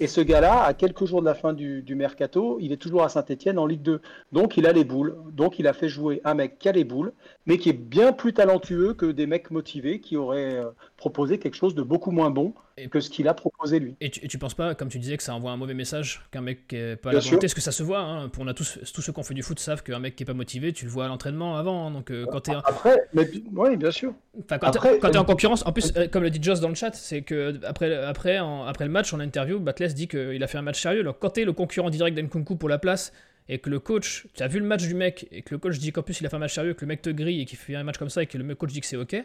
[0.00, 3.08] Et ce gars-là, à quelques jours de la fin du, mercato, il est toujours à
[3.10, 4.00] Saint-Etienne en Ligue 2.
[4.32, 5.16] Donc il a les boules.
[5.32, 7.12] Donc il a fait jouer un mec qui a les boules,
[7.46, 10.62] mais qui est bien plus talentueux que des mecs motivés qui auraient
[10.98, 12.54] euh, proposé quelque chose de beaucoup moins bon
[12.90, 13.96] que ce qu'il a proposé lui.
[14.00, 16.22] Et tu, et tu penses pas, comme tu disais, que ça envoie un mauvais message
[16.30, 18.00] qu'un mec qui est pas à la volonté, ce que ça se voit.
[18.00, 20.22] Hein, on a tous, tous ceux qui ont fait du foot savent qu'un mec qui
[20.22, 21.86] est pas motivé, tu le vois à l'entraînement avant.
[21.86, 22.54] Hein, donc euh, quand es...
[22.54, 24.14] Après, mais, oui, bien sûr.
[24.48, 26.94] Quand tu es, en concurrence, en plus, euh, comme le dit Joss dans le chat,
[26.94, 30.62] c'est que après, après, après le match, en interview, Batles dit qu'il a fait un
[30.62, 31.00] match sérieux.
[31.00, 33.12] Alors quand es le concurrent direct d'Enkunku pour la place
[33.48, 35.78] et que le coach, tu as vu le match du mec et que le coach
[35.78, 37.44] dit qu'en plus il a fait un match sérieux, que le mec te grille et
[37.46, 39.16] qu'il fait un match comme ça et que le coach dit que c'est ok,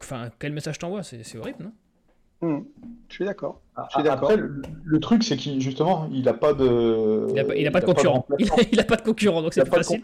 [0.00, 1.72] enfin, quel message t'envoie C'est horrible, non?
[2.40, 2.60] Hmm.
[3.08, 3.60] Je suis d'accord.
[3.74, 7.26] Ah, après, le, truc, c'est qu'il justement, il n'a pas de.
[7.56, 8.26] Il n'a pas, de concurrent.
[8.38, 10.02] il n'a pas de concurrent, donc c'est plus facile.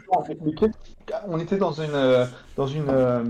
[1.29, 3.23] On était dans une dans une euh,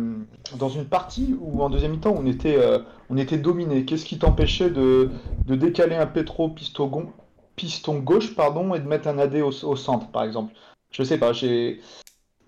[0.58, 2.78] dans une partie où en deuxième mi-temps on était euh,
[3.10, 3.84] on était dominé.
[3.84, 5.10] Qu'est-ce qui t'empêchait de,
[5.46, 7.12] de décaler un Petro piston,
[7.56, 10.54] piston gauche pardon et de mettre un AD au, au centre par exemple?
[10.92, 11.34] Je sais pas.
[11.34, 11.80] J'ai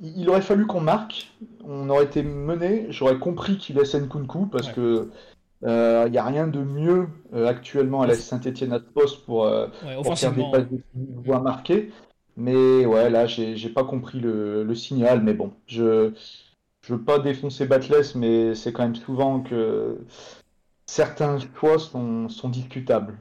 [0.00, 1.32] il aurait fallu qu'on marque,
[1.64, 5.10] on aurait été mené, j'aurais compris qu'il laisse Nkunku parce que
[5.62, 9.46] il euh, n'y a rien de mieux euh, actuellement à la Saint-Etienne à poste pour,
[9.46, 9.68] euh,
[10.02, 10.80] pour faire des passes de
[11.24, 11.92] voix marquées.
[12.36, 15.22] Mais ouais, là, j'ai pas compris le, le, signal.
[15.22, 16.12] Mais bon, je
[16.82, 19.98] je veux pas défoncer Batless, mais c'est quand même souvent que
[20.84, 23.18] certains choix sont, sont discutables.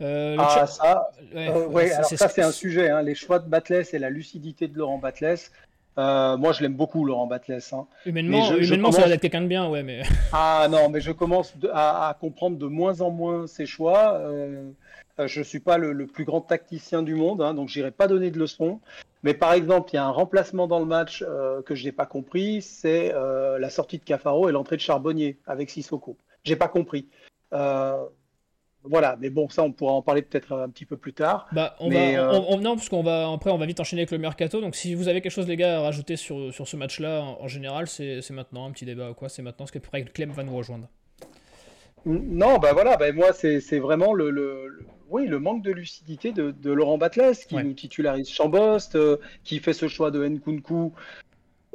[0.00, 2.90] ah, ça, ouais, alors ça c'est un sujet.
[2.90, 3.02] Hein.
[3.02, 5.50] Les choix de Batless et la lucidité de Laurent Batless,
[5.98, 7.58] euh, moi, je l'aime beaucoup, Laurent Batles.
[7.72, 7.86] Hein.
[8.04, 9.82] Humainement, humainement ça va être quelqu'un de bien, ouais.
[9.82, 10.02] Mais...
[10.32, 14.14] Ah non, mais je commence à, comprendre de moins en moins ses choix.
[14.14, 14.70] Euh,
[15.18, 17.90] euh, je ne suis pas le, plus grand tacticien du monde, hein, donc je n'irai
[17.90, 18.80] pas donner de leçons.
[19.22, 21.24] Mais par exemple, il y a un remplacement dans le match
[21.64, 25.70] que je n'ai pas compris, c'est la sortie de Cafaro et l'entrée de Charbonnier avec
[25.70, 26.16] Sissoko.
[26.44, 27.08] J'ai pas compris.
[28.88, 31.46] Voilà, mais bon, ça, on pourra en parler peut-être un petit peu plus tard.
[31.52, 34.18] Bah, on va, euh, non, parce qu'on va, après, on va vite enchaîner avec le
[34.18, 34.60] mercato.
[34.60, 37.48] Donc, si vous avez quelque chose, les gars, à rajouter sur, sur ce match-là, en,
[37.48, 39.28] général, c'est maintenant un petit débat ou quoi.
[39.28, 40.88] C'est maintenant, parce que Clem va nous rejoindre.
[42.04, 46.52] Non, bah voilà, bah moi, c'est vraiment le, le, oui, le manque de lucidité de,
[46.52, 50.92] de Laurent Batles qui nous titularise Chambost, euh, qui fait ce choix de Nkunku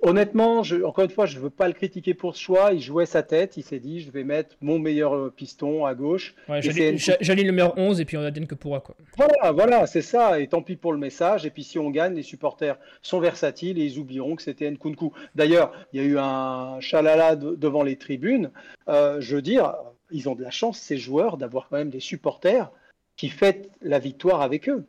[0.04, 2.74] Honnêtement, encore une fois, je ne veux pas le critiquer pour ce choix.
[2.74, 3.56] Il jouait sa tête.
[3.58, 6.34] Il s'est dit, je vais mettre mon meilleur euh, piston à gauche.
[6.50, 8.80] Ouais, le meilleur 11 et puis on a que pourra.
[8.80, 8.96] Quoi.
[9.16, 10.40] Voilà, voilà c'est ça.
[10.40, 11.46] Et tant pis pour le message.
[11.46, 15.12] Et puis si on gagne, les supporters sont versatiles et ils oublieront que c'était Nkunku.
[15.36, 18.50] D'ailleurs, il y a eu un chalala devant les tribunes.
[18.88, 19.76] Euh, je veux dire,
[20.10, 22.72] ils ont de la chance, ces joueurs, d'avoir quand même des supporters
[23.18, 24.84] qui fêtent la victoire avec eux.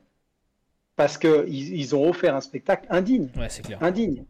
[0.97, 3.29] Parce qu'ils ils ont offert un spectacle indigne.
[3.37, 3.79] Ouais, c'est clair.
[3.83, 4.25] Indigne.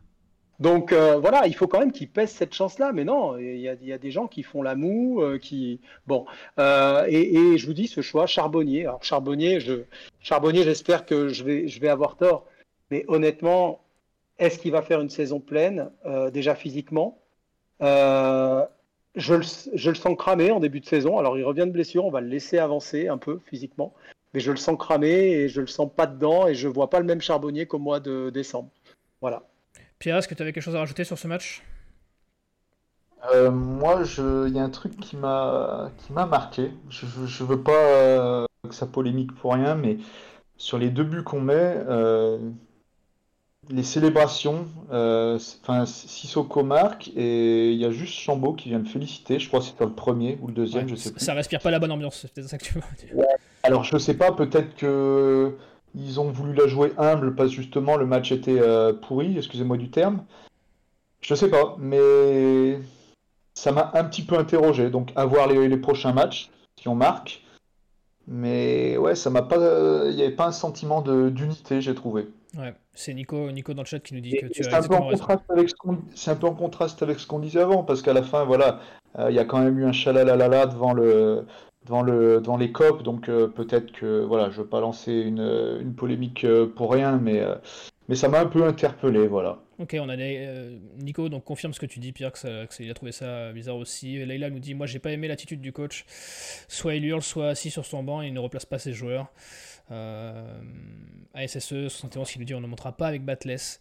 [0.60, 2.92] Donc euh, voilà, il faut quand même qu'ils pèsent cette chance-là.
[2.92, 6.24] Mais non, il y, a, des gens qui font la moue, euh, qui bon.
[6.58, 8.82] Euh, et, je vous dis ce choix Charbonnier.
[8.82, 9.82] Alors Charbonnier, je
[10.20, 11.44] Charbonnier, j'espère que je
[11.80, 12.46] vais avoir tort.
[12.90, 13.80] Mais honnêtement,
[14.38, 15.90] est-ce qu'il va faire une saison pleine
[16.32, 17.18] déjà physiquement?
[17.80, 19.42] Je le,
[19.74, 21.18] je le, sens cramé en début de saison.
[21.18, 23.94] Alors il revient de blessure, on va le laisser avancer un peu physiquement.
[24.34, 27.00] Mais je le sens cramé et je le sens pas dedans et je vois pas
[27.00, 28.70] le même Charbonnier qu'au mois de décembre.
[29.20, 29.42] Voilà.
[30.02, 31.62] Pierre, est-ce que tu avais quelque chose à rajouter sur ce match?
[33.32, 36.72] Euh, Moi, il y a un truc qui m'a marqué.
[36.90, 39.98] Je, ne veux pas euh, que ça polémique pour rien, mais
[40.56, 41.54] sur les deux buts qu'on met,
[41.88, 42.36] euh,
[43.70, 49.38] les célébrations, enfin Sissoko marque et il y a juste Chambaud qui vient me féliciter.
[49.38, 51.24] Je crois que c'était le premier ou le deuxième, je sais plus.
[51.24, 53.24] Ça respire pas la bonne ambiance, c'est ça que tu veux dire.
[53.62, 55.56] Alors je sais pas, peut-être que
[55.94, 59.76] ils ont voulu la jouer humble parce que justement le match était euh, pourri, excusez-moi
[59.76, 60.24] du terme.
[61.20, 62.80] Je sais pas, mais
[63.54, 64.90] ça m'a un petit peu interrogé.
[64.90, 66.50] Donc à voir les, prochains matchs,
[66.80, 67.42] si on marque.
[68.26, 69.56] Mais ouais, ça m'a pas.
[70.08, 72.28] Il n'y avait pas un sentiment d'unité, j'ai trouvé.
[72.56, 74.94] Ouais, c'est Nico, Nico dans le chat qui nous dit que tu as un, peu
[74.94, 75.74] en contraste avec ce
[76.14, 78.80] c'est un peu en contraste avec ce qu'on disait avant, parce qu'à la fin, voilà,
[79.18, 81.46] euh, il y a quand même eu un chalalalala devant le,
[81.86, 85.12] devant, le, devant les COP, donc euh, peut-être que voilà, je ne veux pas lancer
[85.12, 87.54] une, une polémique euh, pour rien, mais, euh,
[88.08, 89.58] mais ça m'a un peu interpellé, voilà.
[89.78, 92.90] Ok, on a Nico, donc confirme ce que tu dis, Pierre, que, ça, que il
[92.90, 94.24] a trouvé ça bizarre aussi.
[94.24, 96.04] Leïla nous dit Moi, j'ai pas aimé l'attitude du coach.
[96.68, 99.32] Soit il hurle, soit assis sur son banc et il ne replace pas ses joueurs.
[101.34, 103.80] ASSE 71 qui nous dit On ne montrera pas avec Batless.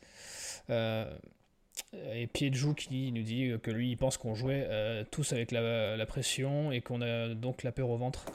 [2.14, 4.68] Et Piedjou qui nous dit que lui il pense qu'on jouait
[5.12, 8.26] tous avec la, pression et qu'on a donc la peur au ventre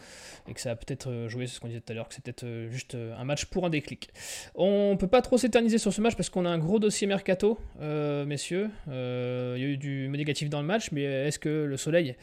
[0.49, 2.23] et que ça a peut-être joué, c'est ce qu'on disait tout à l'heure, que c'est
[2.23, 4.11] peut-être juste un match pour un déclic.
[4.55, 7.59] On peut pas trop s'éterniser sur ce match parce qu'on a un gros dossier mercato,
[7.81, 8.71] messieurs.
[8.87, 12.17] Il y a eu du négatif dans le match, mais est-ce que le soleil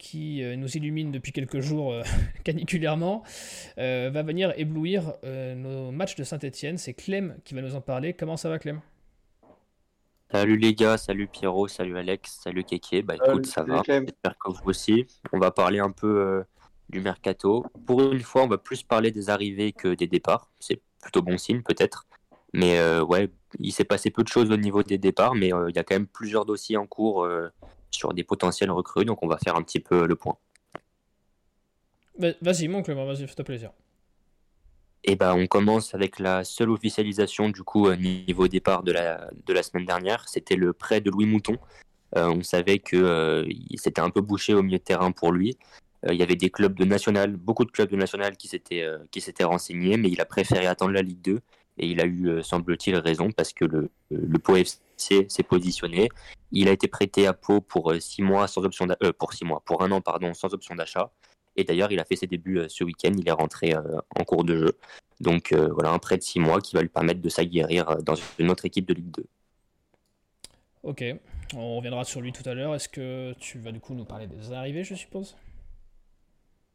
[0.00, 2.02] qui euh, nous illumine depuis quelques jours euh,
[2.44, 3.22] caniculairement,
[3.78, 6.78] euh, va venir éblouir nos matchs de Saint-Etienne.
[6.78, 8.14] C'est Clem qui va nous en parler.
[8.14, 8.80] Comment ça va Clem?
[10.32, 13.04] Salut les gars, salut Pierrot, salut Alex, salut Keke.
[13.04, 13.82] Bah écoute, ça va.
[13.84, 15.06] J'espère que vous aussi.
[15.32, 16.44] On va parler un peu
[16.88, 17.66] du mercato.
[17.84, 20.48] Pour une fois, on va plus parler des arrivées que des départs.
[20.60, 22.06] C'est plutôt bon signe peut-être.
[22.52, 25.78] Mais ouais, il s'est passé peu de choses au niveau des départs, mais il y
[25.78, 27.28] a quand même plusieurs dossiers en cours
[27.90, 29.04] sur des potentiels recrues.
[29.04, 30.36] Donc on va faire un petit peu le point.
[32.18, 33.72] Vas-y, mon Clément, vas-y, fais-toi plaisir.
[35.02, 38.92] Et eh ben, on commence avec la seule officialisation du coup euh, niveau départ de
[38.92, 40.28] la, semaine dernière.
[40.28, 41.56] C'était le prêt de Louis Mouton.
[42.16, 45.56] Euh, on savait que euh, c'était un peu bouché au milieu de terrain pour lui.
[46.06, 49.20] il y avait des clubs de national, beaucoup de clubs de national qui s'étaient qui
[49.20, 51.40] s'étaient renseignés, mais il a préféré attendre la Ligue 2
[51.78, 54.80] et il a eu, semble-t-il, raison parce que le, le Pau FC
[55.28, 56.08] s'est positionné.
[56.52, 59.12] Il a été prêté à Pau pour euh, six mois euh,
[59.80, 61.10] un an sans option d'achat.
[61.60, 63.12] Et d'ailleurs, il a fait ses débuts euh, ce week-end.
[63.16, 64.78] Il est rentré en cours de jeu.
[65.20, 68.50] Donc voilà, un prêt de six mois qui va lui permettre de s'aguerrir dans une
[68.50, 69.24] autre équipe de Ligue 2.
[70.82, 71.04] Ok,
[71.54, 72.74] on reviendra sur lui tout à l'heure.
[72.74, 75.36] Est-ce que tu vas du coup nous parler des arrivées, je suppose?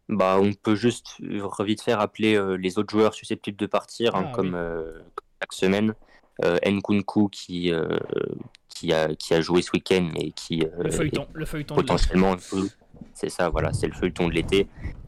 [0.09, 1.15] Bah, on peut juste
[1.59, 4.59] vite faire appeler les autres joueurs susceptibles de partir, hein, ah, comme,
[5.41, 5.95] chaque semaine.
[6.43, 7.71] Nkunku qui,
[8.75, 12.35] qui a, qui a joué ce week-end et qui euh, le feuilleton, le feuilleton potentiellement
[13.13, 14.67] c'est ça voilà c'est le feuilleton de l'été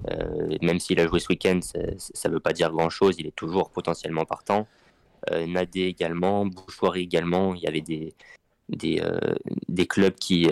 [0.10, 3.28] euh, même s'il a joué ce week-end ça ne veut pas dire grand chose il
[3.28, 4.68] est toujours potentiellement partant
[5.32, 8.14] euh, Nadé également Bouchoirie également il y avait des
[8.70, 9.02] des,
[9.70, 10.50] des clubs qui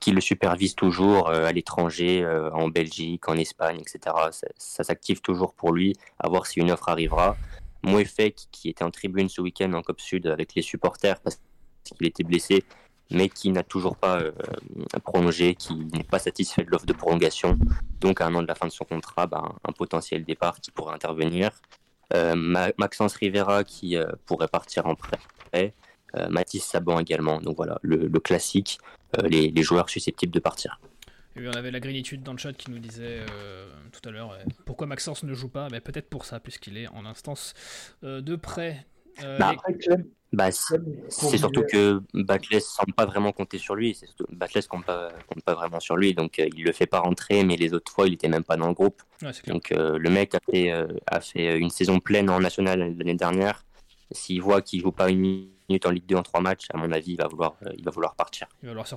[0.00, 4.14] qui le supervisent toujours à l'étranger, en Belgique, en Espagne, etc.
[4.58, 7.38] Ça, s'active toujours pour lui, à voir si une offre arrivera.
[7.82, 11.40] Moefek, qui était en tribune ce week-end en Cop Sud avec les supporters, parce
[11.84, 12.64] qu'il était blessé,
[13.10, 14.32] mais qui n'a toujours pas euh,
[15.04, 17.58] prolongé, qui n'est pas satisfait de l'offre de prolongation.
[18.00, 20.70] Donc, à un an de la fin de son contrat, ben, un potentiel départ qui
[20.70, 21.50] pourrait intervenir.
[22.14, 22.34] Euh,
[22.78, 25.74] Maxence Rivera qui euh, pourrait partir en prêt.
[26.30, 27.38] Mathis Saban également.
[27.38, 28.78] Donc voilà, le, classique,
[29.24, 30.80] les, joueurs susceptibles de partir.
[31.36, 33.26] Et on avait la gratitude dans le chat qui nous disait
[33.92, 35.68] tout à l'heure pourquoi Maxence ne joue pas?
[35.68, 37.52] Peut-être pour ça, puisqu'il est en instance
[38.02, 38.86] de prêt.
[39.38, 39.54] Bah,
[40.32, 43.98] bah, c'est surtout que Backless semble pas vraiment compter sur lui.
[44.30, 47.44] Backless compte pas, compte pas vraiment sur lui, donc euh, il le fait pas rentrer,
[47.44, 49.02] mais les autres fois il était même pas dans le groupe.
[49.46, 53.14] donc euh, le mec a fait, euh, a fait une saison pleine en national l'année
[53.14, 53.64] dernière.
[54.10, 56.92] S'il voit qu'il joue pas une minute en Ligue 2 en trois matchs, à mon
[56.92, 58.48] avis, il va vouloir, il va vouloir partir.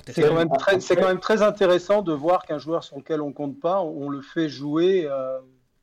[0.08, 3.32] C'est quand, même très, quand même très intéressant de voir qu'un joueur sur lequel on
[3.32, 5.10] compte pas, on le fait jouer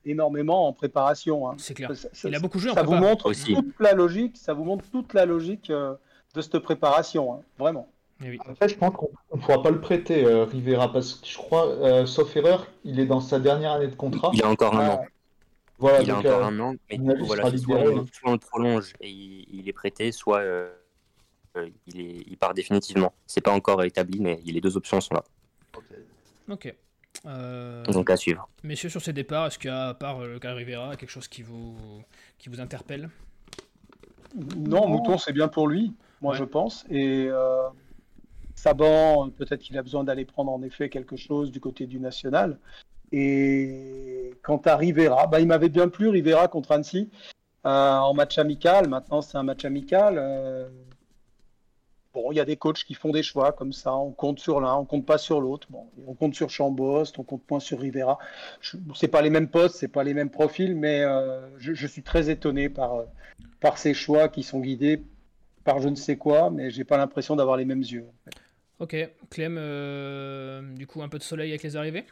[0.08, 1.48] énormément en préparation.
[1.48, 1.54] Hein.
[1.58, 1.90] C'est clair.
[2.24, 4.36] il a beaucoup joué ça vous montre toute la logique.
[4.36, 5.94] Ça vous montre toute la logique euh,
[6.34, 7.88] de cette préparation, hein, vraiment.
[8.24, 11.26] Eh en fait, je pense qu'on ne pourra pas le prêter, euh, Rivera, parce que
[11.26, 14.30] je crois, euh, sauf erreur, il est dans sa dernière année de contrat.
[14.34, 15.04] Il a encore un an.
[15.78, 17.78] Voilà, il a encore un an, mais voilà, soit,
[18.24, 20.42] on, le prolonge et il, est prêté, soit
[21.86, 23.12] il, est, il part définitivement.
[23.28, 25.24] C'est pas encore établi, mais les deux options sont là.
[26.48, 26.74] Ok.
[27.26, 28.48] Euh, Donc à suivre.
[28.62, 31.28] Messieurs, sur ces départs, est-ce qu'il y a, à part le cas Rivera, quelque chose
[31.28, 31.76] qui vous,
[32.38, 33.10] qui vous interpelle?
[34.56, 36.84] Non, Mouton, c'est bien pour lui, moi je pense.
[36.90, 37.68] Et euh,
[38.54, 42.58] Saban, peut-être qu'il a besoin d'aller prendre en effet quelque chose du côté du national.
[43.10, 47.10] Et quant à Rivera, bah, il m'avait bien plu, Rivera contre Annecy,
[47.66, 48.88] euh, en match amical.
[48.88, 50.18] Maintenant, c'est un match amical
[52.18, 53.94] bon, il y a des coachs qui font des choix comme ça.
[53.94, 55.68] On compte sur l'un, on compte pas sur l'autre.
[55.70, 58.18] Bon, on compte sur Chambost, on compte point sur Rivera.
[58.94, 62.30] C'est pas les mêmes postes, c'est pas les mêmes profils, mais euh, je, suis très
[62.30, 63.04] étonné par euh,
[63.60, 65.02] par ces choix qui sont guidés
[65.64, 68.06] par je ne sais quoi, mais j'ai pas l'impression d'avoir les mêmes yeux.
[68.78, 68.96] Ok,
[69.30, 72.04] Clem, euh, du coup un peu de soleil avec les arrivées?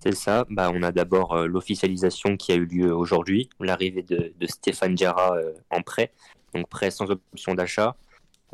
[0.00, 0.46] C'est ça.
[0.50, 5.36] Bah, on a d'abord l'officialisation qui a eu lieu aujourd'hui, l'arrivée de, de, Stéphane Diarra
[5.70, 6.12] en prêt,
[6.54, 7.96] donc prêt sans option d'achat.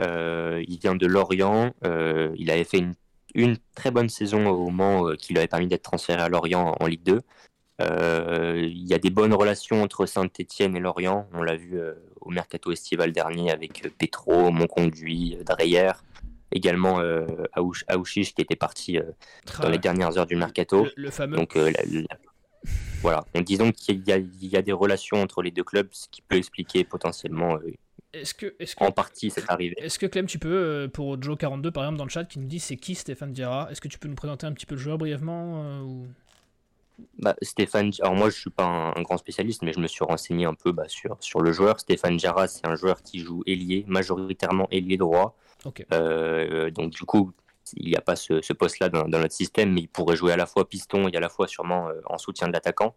[0.00, 1.72] Euh, il vient de Lorient.
[1.84, 2.84] Euh, il avait fait
[3.34, 6.76] une, très bonne saison au Mans euh, qui lui avait permis d'être transféré à Lorient
[6.78, 7.20] en, Ligue 2.
[7.80, 11.28] il y a des bonnes relations entre Saint-Etienne et Lorient.
[11.32, 11.80] On l'a vu
[12.20, 15.92] au mercato estival dernier avec Petro, Monconduit, Dreyer,
[16.52, 17.26] également euh,
[17.88, 18.98] Aouchiche qui était parti
[19.60, 20.86] dans les dernières heures du mercato.
[20.96, 21.36] Le, fameux.
[21.36, 21.58] Donc
[23.02, 26.36] voilà, donc disons qu'il y, a des relations entre les deux clubs, ce qui peut
[26.36, 27.58] expliquer potentiellement
[28.12, 29.74] Est-ce que, est que, en partie, c'est arrivé.
[29.78, 32.60] Est-ce que Clem, tu peux, pour Joe42 par exemple dans le chat, qui nous dit
[32.60, 34.98] c'est qui Stéphane Diarra, est-ce que tu peux nous présenter un petit peu le joueur
[34.98, 36.06] brièvement ou...
[37.18, 40.44] Bah, Stéphane, alors moi je suis pas un, grand spécialiste, mais je me suis renseigné
[40.44, 41.80] un peu bah, sur, sur le joueur.
[41.80, 45.36] Stéphane Jarra, c'est un joueur qui joue ailier, majoritairement ailier droit.
[45.92, 47.32] Euh, donc du coup,
[47.76, 50.46] il n'y a pas ce, poste-là dans, notre système, mais il pourrait jouer à la
[50.46, 52.94] fois piston et à la fois sûrement euh, en soutien de l'attaquant.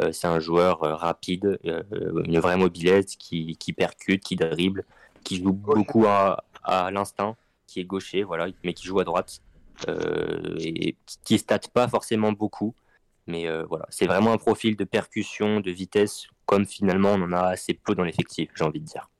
[0.00, 4.84] Euh, c'est un joueur rapide, une vraie mobilette, qui, qui, percute, qui dribble,
[5.24, 9.40] qui joue beaucoup à, à l'instinct, qui est gaucher, voilà, mais qui joue à droite.
[10.58, 12.74] et qui ne state pas forcément beaucoup.
[13.26, 17.32] Mais euh, voilà, c'est vraiment un profil de percussion, de vitesse, comme finalement on en
[17.32, 19.10] a assez peu dans l'effectif, j'ai envie de dire.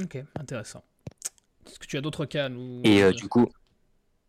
[0.00, 0.84] Ok, intéressant.
[1.66, 2.80] Est-ce que tu as d'autres cas nous...
[2.84, 3.48] Et euh, du coup,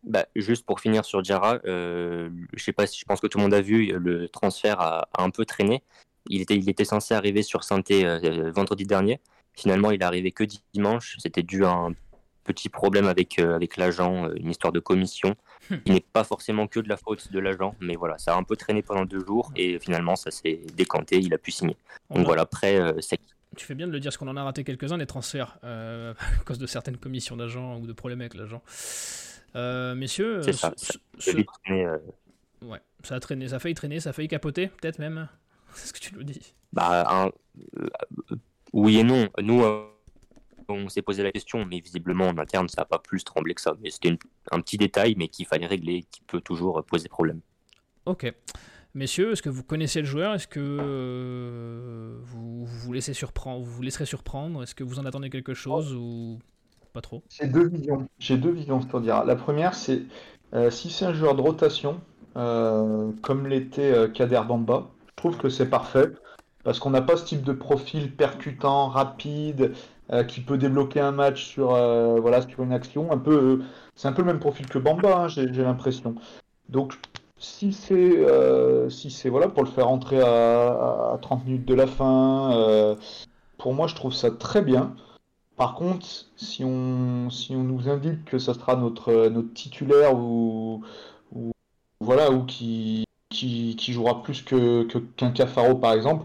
[0.04, 3.38] bah, juste pour finir sur Diarra, euh, je sais pas si je pense que tout
[3.38, 5.82] le monde a vu, le transfert a, un peu traîné.
[6.28, 7.80] Il était, il était censé arriver sur saint
[8.54, 9.20] vendredi dernier.
[9.54, 11.16] Finalement, il est arrivé que dimanche.
[11.18, 11.92] C'était dû à un
[12.44, 15.34] petit problème avec, avec l'agent, une histoire de commission.
[15.86, 18.42] Il n'est pas forcément que de la faute de l'agent, mais voilà, ça a un
[18.42, 21.76] peu traîné pendant deux jours et finalement ça s'est décanté, il a pu signer.
[22.10, 23.18] Donc voilà, après, euh, c'est.
[23.56, 26.14] Tu fais bien de le dire, parce qu'on en a raté quelques-uns des transferts euh,
[26.40, 28.62] à cause de certaines commissions d'agents ou de problèmes avec l'agent.
[29.56, 30.94] Euh, messieurs, c'est ça, ça,
[32.62, 35.28] ouais, ça a traîné, ça a failli traîner, ça a failli capoter, peut-être même.
[35.74, 36.54] C'est ce que tu nous dis.
[36.72, 37.30] Bah,
[38.72, 39.28] oui et non.
[39.40, 39.62] Nous
[40.68, 43.60] on s'est posé la question, mais visiblement en interne, ça n'a pas plus tremblé que
[43.60, 43.74] ça.
[43.80, 44.18] Mais c'était
[44.50, 47.40] un petit détail, mais qu'il fallait régler, qui peut toujours poser problème.
[48.04, 48.32] Ok.
[48.94, 50.34] Messieurs, est-ce que vous connaissez le joueur?
[50.34, 54.62] Est-ce que euh, vous, vous, laissez surprendre, vous vous laisserez surprendre?
[54.62, 56.38] Est-ce que vous en attendez quelque chose ou
[57.00, 58.08] trop J'ai deux visions.
[58.18, 59.24] J'ai deux visions pour dire.
[59.24, 60.02] La première, c'est
[60.54, 62.00] euh, si c'est un joueur de rotation,
[62.36, 66.10] euh, comme l'était Kader Bamba, je trouve que c'est parfait
[66.64, 69.72] parce qu'on n'a pas ce type de profil percutant, rapide,
[70.10, 73.12] euh, qui peut débloquer un match sur, euh, voilà, sur une action.
[73.12, 76.14] Un peu, euh, c'est un peu le même profil que Bamba, hein, j'ai l'impression.
[76.70, 76.94] Donc,
[77.38, 78.26] si c'est
[78.90, 82.96] si c'est voilà, pour le faire entrer à, 30 minutes de la fin,
[83.58, 84.94] pour moi, je trouve ça très bien.
[85.58, 90.82] Par contre, si on, nous indique que ça sera notre, titulaire ou,
[92.00, 93.04] voilà, qui,
[93.78, 94.84] jouera plus que
[95.16, 96.24] qu'un Cafaro par exemple,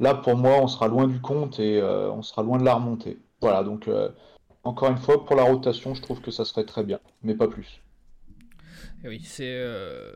[0.00, 2.74] Là, pour moi, on sera loin du compte et euh, on sera loin de la
[2.74, 3.18] remontée.
[3.42, 4.08] Voilà, donc euh,
[4.64, 7.48] encore une fois, pour la rotation, je trouve que ça serait très bien, mais pas
[7.48, 7.82] plus.
[9.04, 10.10] Oui, c'est euh,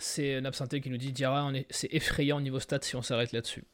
[0.00, 3.64] c'est Napsanté qui nous dit Diarra, c'est effrayant au niveau stats si on s'arrête là-dessus.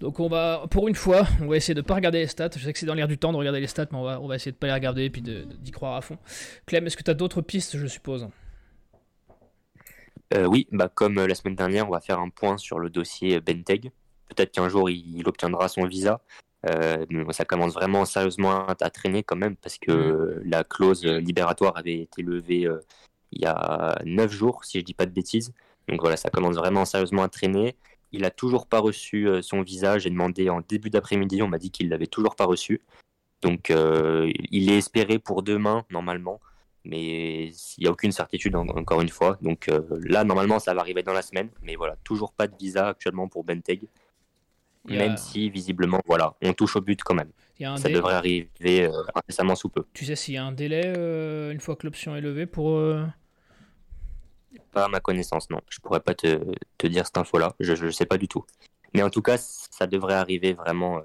[0.00, 2.50] Donc on va, pour une fois, on va essayer de ne pas regarder les stats.
[2.56, 4.20] Je sais que c'est dans l'air du temps de regarder les stats, mais on va,
[4.20, 6.18] on va essayer de ne pas les regarder et puis d'y croire à fond.
[6.66, 8.28] Clem, est-ce que tu as d'autres pistes, je suppose?
[10.34, 13.90] Oui, bah, comme la semaine dernière, on va faire un point sur le dossier Benteg.
[14.28, 16.20] Peut-être qu'un jour il, obtiendra son visa.
[16.68, 20.42] Euh, ça commence vraiment sérieusement à, traîner quand même parce que mm.
[20.44, 22.80] la clause libératoire avait été levée euh,
[23.32, 25.52] il y a 9 jours, si je dis pas de bêtises.
[25.88, 27.76] Donc voilà, ça commence vraiment sérieusement à traîner.
[28.12, 29.98] Il a toujours pas reçu euh, son visa.
[29.98, 32.80] J'ai demandé en début d'après-midi, on m'a dit qu'il l'avait toujours pas reçu.
[33.42, 36.40] Donc il est espéré pour demain normalement,
[36.84, 39.38] mais il n'y a aucune certitude encore une fois.
[39.42, 39.70] Donc
[40.02, 43.28] là normalement ça va arriver dans la semaine, mais voilà, toujours pas de visa actuellement
[43.28, 43.86] pour Benteg.
[44.88, 47.30] Même si visiblement, voilà, on touche au but quand même.
[47.76, 49.84] ça devrait arriver euh, incessamment sous peu.
[49.92, 52.76] Tu sais s'il y a un délai euh, une fois que l'option est levée pour.
[52.76, 53.04] Euh,
[54.72, 55.60] pas à ma connaissance, non.
[55.70, 56.40] Je pourrais pas te,
[56.76, 57.54] te dire cette info-là.
[57.60, 58.44] Je ne sais pas du tout.
[58.94, 61.02] Mais en tout cas, ça devrait arriver vraiment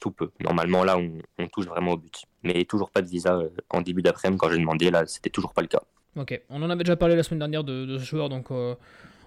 [0.00, 0.30] sous peu.
[0.40, 2.22] Normalement, là, on, on, touche vraiment au but.
[2.44, 4.90] Mais toujours pas de visa en début d'après-midi quand j'ai demandé.
[4.90, 5.82] Là, c'était toujours pas le cas.
[6.16, 6.40] Ok.
[6.48, 8.76] On en avait déjà parlé la semaine dernière de, de ce joueur, donc on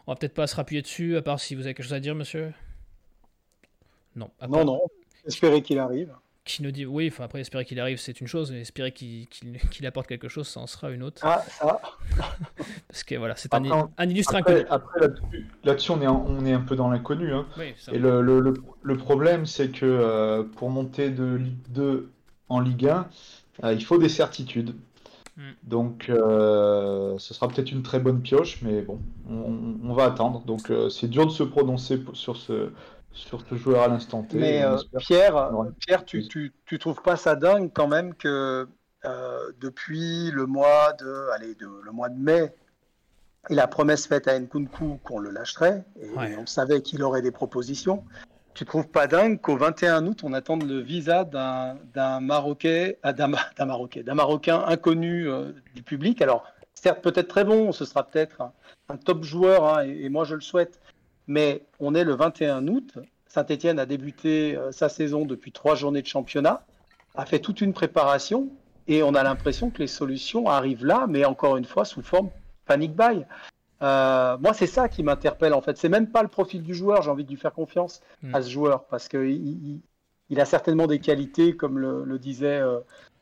[0.07, 2.15] va peut-être pas se rappuyer dessus, à part si vous avez quelque chose à dire,
[2.15, 2.53] monsieur.
[4.15, 4.29] Non.
[4.47, 4.81] Non, non.
[5.25, 6.13] Espérer qu'il arrive.
[6.45, 9.27] Qui nous dit oui, enfin après espérer qu'il arrive c'est une chose, mais espérer qu'il
[9.85, 11.21] apporte quelque chose ça en sera une autre.
[11.23, 11.79] Ah ça.
[12.89, 14.65] Parce que voilà, c'est un, un, illustre inconnu.
[14.69, 15.07] Après
[15.63, 17.33] là-dessus on, est on est un peu dans l'inconnu.
[17.33, 17.45] Hein.
[17.93, 18.41] Et le, le,
[18.81, 22.11] le, problème c'est que euh, pour monter de Ligue 2
[22.49, 23.07] en Ligue 1,
[23.63, 24.75] euh, il faut des certitudes.
[25.37, 25.51] Hmm.
[25.63, 28.99] Donc, euh, ce sera peut-être une très bonne pioche, mais bon,
[29.29, 30.43] on, on va attendre.
[30.45, 32.69] Donc, c'est dur de se prononcer sur ce,
[33.13, 34.37] sur ce joueur à l'instant T.
[34.37, 38.67] Mais euh, Pierre, Pierre tu, tu, trouves pas ça dingue quand même que
[39.05, 42.53] euh, depuis le mois de, allez, de, le mois de mai,
[43.49, 47.31] et la promesse faite à Nkunku qu'on le lâcherait, et on savait qu'il aurait des
[47.31, 48.03] propositions.
[48.53, 53.27] Tu trouves pas dingue qu'au 21 août, on attende le visa d'un Marocain, euh, d'un
[53.65, 55.27] Marocain, d'un Marocain inconnu
[55.75, 56.21] du public?
[56.21, 58.41] Alors, certes, peut-être très bon, ce sera peut-être
[58.89, 60.79] un, top joueur, hein, et, moi je le souhaite,
[61.27, 62.97] mais on est le 21 août.
[63.27, 66.65] Saint-Etienne a débuté euh, sa saison depuis trois journées de championnat.
[67.15, 68.49] a fait toute une préparation
[68.87, 72.29] et on a l'impression que les solutions arrivent là, mais encore une fois sous forme
[72.65, 73.23] panic buy.
[73.81, 75.77] Euh, moi, c'est ça qui m'interpelle en fait.
[75.77, 77.01] C'est même pas le profil du joueur.
[77.01, 78.35] J'ai envie de lui faire confiance Mm.
[78.35, 79.81] à ce joueur parce que il,
[80.29, 82.59] il a certainement des qualités, comme le, le disait.
[82.59, 82.79] euh,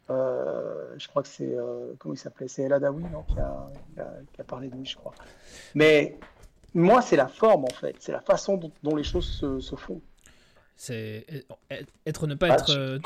[0.09, 1.55] euh, je crois que c'est
[1.99, 2.47] comment il s'appelait?
[2.49, 3.23] C'est El Adawi, non?
[3.23, 5.13] Qui a, qui, a, qui a parlé de lui, je crois.
[5.73, 6.17] Mais
[6.73, 7.95] moi, c'est la forme en fait.
[7.99, 10.01] C'est la façon dont, dont les choses se, se font.
[10.75, 11.25] C'est
[12.07, 12.97] être ne pas Ah, être euh,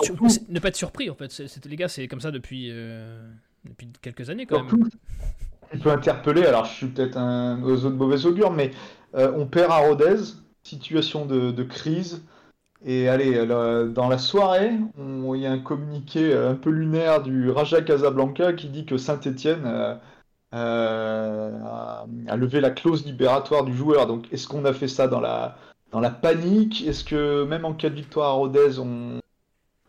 [0.50, 1.32] ne pas être surpris en fait.
[1.32, 3.30] C'est- les gars, c'est comme ça depuis euh,
[3.66, 4.70] depuis quelques années quand même.
[4.70, 4.90] Surtout,
[5.84, 8.72] peux interpeller, alors je suis peut-être un oiseau de mauvais augure, mais
[9.16, 10.16] euh, on perd à Rodez,
[10.64, 12.24] situation de, de crise.
[12.86, 17.24] Et allez, là, dans la soirée, on- il y a un communiqué un peu lunaire
[17.24, 19.66] du Raja Casablanca qui dit que Saint-Étienne
[20.56, 24.08] a, a levé la clause libératoire du joueur.
[24.08, 25.58] Donc est-ce qu'on a fait ça dans la,
[25.92, 26.88] dans la panique?
[26.88, 29.20] Est-ce que même en cas de victoire à Rodez, on,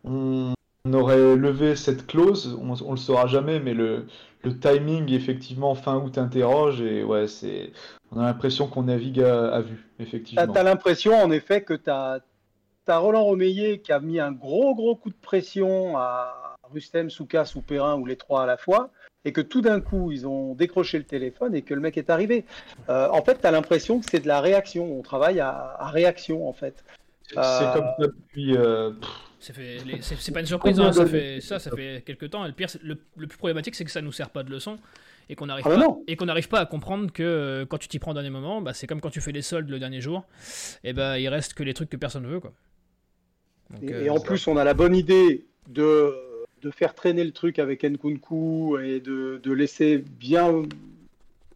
[0.04, 0.54] on,
[0.92, 2.58] aurait levé cette clause?
[2.60, 4.06] On, on le saura jamais, mais le,
[4.46, 7.72] le timing effectivement fin août interroge et ouais c'est
[8.12, 10.52] on a l'impression qu'on navigue à, à vue Tu effectivement.
[10.54, 12.20] as, l'impression en effet que tu as,
[12.88, 17.60] Roland Romeillet qui a mis un gros gros coup de pression à Rustem, Soukas ou
[17.60, 18.90] Perrin ou les trois à la fois
[19.26, 22.08] et que tout d'un coup ils ont décroché le téléphone et que le mec est
[22.08, 22.44] arrivé.
[22.88, 24.98] Euh, en fait, tu as l'impression que c'est de la réaction.
[24.98, 26.82] On travaille à, à réaction en fait.
[27.28, 28.92] C'est Euh, comme ça depuis euh,
[29.40, 32.44] C'est pas une surprise, hein, ça fait ça, ça fait quelques temps.
[32.44, 34.78] Et le pire, le, le plus problématique, c'est que ça nous sert pas de leçon
[35.28, 36.04] et qu'on n'arrive Ah pas non.
[36.06, 38.60] et qu'on n'arrive pas à comprendre que euh, quand tu t'y prends au dernier moment,
[38.62, 40.24] bah, c'est comme quand tu fais les soldes le dernier jour.
[40.84, 42.52] Et bah il reste que les trucs que personne veut quoi.
[43.70, 46.14] Donc, Et, euh, et en plus, on a la bonne idée de,
[46.66, 50.62] de faire traîner le truc avec Nkunku et de, de laisser bien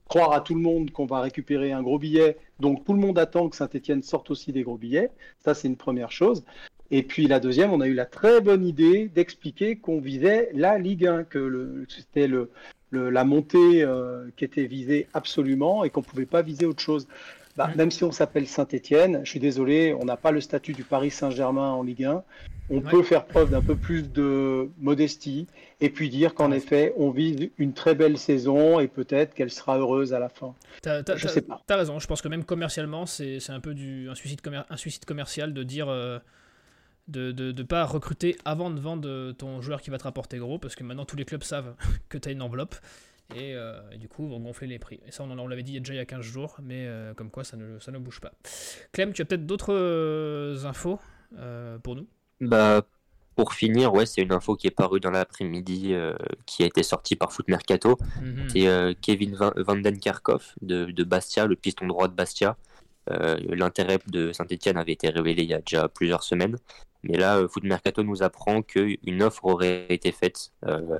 [0.08, 2.36] croire à tout le monde qu'on va récupérer un gros billet.
[2.60, 5.10] Donc tout le monde attend que Saint-Etienne sorte aussi des gros billets.
[5.44, 6.44] Ça, c'est une première chose.
[6.92, 10.78] Et puis la deuxième, on a eu la très bonne idée d'expliquer qu'on visait la
[10.78, 12.50] Ligue 1, que c'était le-
[12.92, 17.06] la montée euh, qui était visée absolument et qu'on ne pouvait pas viser autre chose.
[17.60, 17.76] Bah, Mm.
[17.76, 21.10] Même si on s'appelle Saint-Etienne, je suis désolé, on n'a pas le statut du Paris
[21.10, 22.24] Saint-Germain en Ligue 1.
[22.70, 22.90] On Ouais.
[22.90, 25.46] peut faire preuve d'un peu plus de modestie
[25.82, 26.56] et puis dire qu'en Ouais.
[26.56, 30.54] effet, on vise une très belle saison et peut-être qu'elle sera heureuse à la fin.
[30.80, 31.60] T'as, t'as- Je t'as- sais pas.
[31.66, 34.64] t'as raison, je pense que même commercialement, c'est, c'est un peu du, un, suicide commer-
[34.70, 36.18] un suicide commercial de dire euh,
[37.08, 40.76] de ne pas recruter avant de vendre ton joueur qui va te rapporter gros, parce
[40.76, 41.74] que maintenant tous les clubs savent
[42.08, 42.76] que tu as une enveloppe,
[43.34, 45.00] et, euh, et du coup vont gonfler les prix.
[45.06, 47.44] Et ça, on, l'avait dit déjà il y a 15 jours, mais euh, comme quoi
[47.44, 48.32] ça ne, ça ne bouge pas.
[48.92, 50.98] Clem, tu as peut-être d'autres euh, infos
[51.82, 52.08] pour nous?
[52.40, 52.82] Bah,
[53.36, 55.94] pour finir, ouais, c'est une info qui est parue dans l'après-midi,
[56.44, 57.96] qui a été sortie par Foot Mercato.
[58.20, 58.48] Mhm.
[58.48, 62.56] C'est Kevin Van, Vandenkerkhoff de, de Bastia, le piston droit de Bastia.
[63.06, 66.56] L'intérêt de Saint-Etienne avait été révélé il y a déjà plusieurs semaines.
[67.02, 70.52] Mais là, Foot Mercato nous apprend qu'une offre aurait été faite.
[70.66, 70.98] Euh,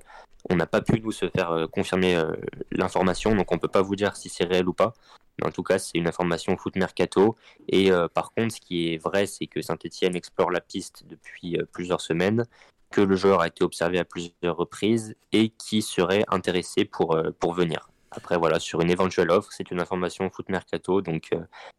[0.49, 2.33] on n'a pas pu nous se faire euh, confirmer euh,
[2.71, 4.95] l'information, donc on peut pas vous dire si c'est réel ou pas.
[5.39, 7.37] Mais en tout cas, c'est une information Foot Mercato.
[7.69, 11.59] Et euh, par contre, ce qui est vrai, c'est que Saint-Etienne explore la piste depuis
[11.73, 12.45] plusieurs semaines,
[12.91, 17.15] que le joueur a été observé à plusieurs reprises et qui serait intéressé pour,
[17.53, 17.89] venir.
[18.11, 21.31] Après, voilà, sur une éventuelle offre, c'est une information foot mercato, donc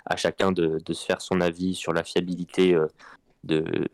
[0.05, 2.77] à chacun de, se faire son avis sur la fiabilité
[3.43, 3.89] de,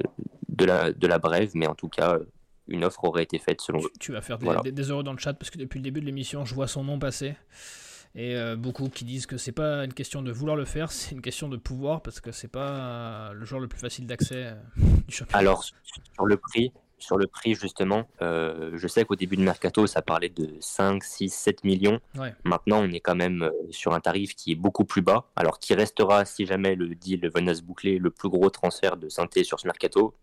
[0.65, 2.19] la, brève, mais en tout cas,
[2.67, 3.91] une offre aurait été faite selon eux.
[3.99, 4.61] Tu, vas faire des, Voilà.
[4.61, 6.67] des- des euros dans le chat parce que depuis le début de l'émission, je vois
[6.67, 7.35] son nom passer.
[8.15, 11.13] Et euh, beaucoup qui disent que c'est pas une question de vouloir le faire, c'est
[11.13, 14.45] une question de pouvoir parce que c'est pas euh, le joueur le plus facile d'accès
[14.45, 14.55] euh,
[15.07, 15.39] du championnat.
[15.39, 19.85] Alors, sur le prix, sur le prix justement, euh, je sais qu'au début de Mercato,
[19.85, 21.99] ça parlait de 5, 6, 7 millions.
[22.15, 22.33] Ouais.
[22.43, 25.75] Maintenant, on est quand même sur un tarif qui est beaucoup plus bas, alors qui
[25.75, 29.43] restera, si jamais le deal venait à se boucler, le plus gros transfert de synthé
[29.43, 30.15] sur ce Mercato?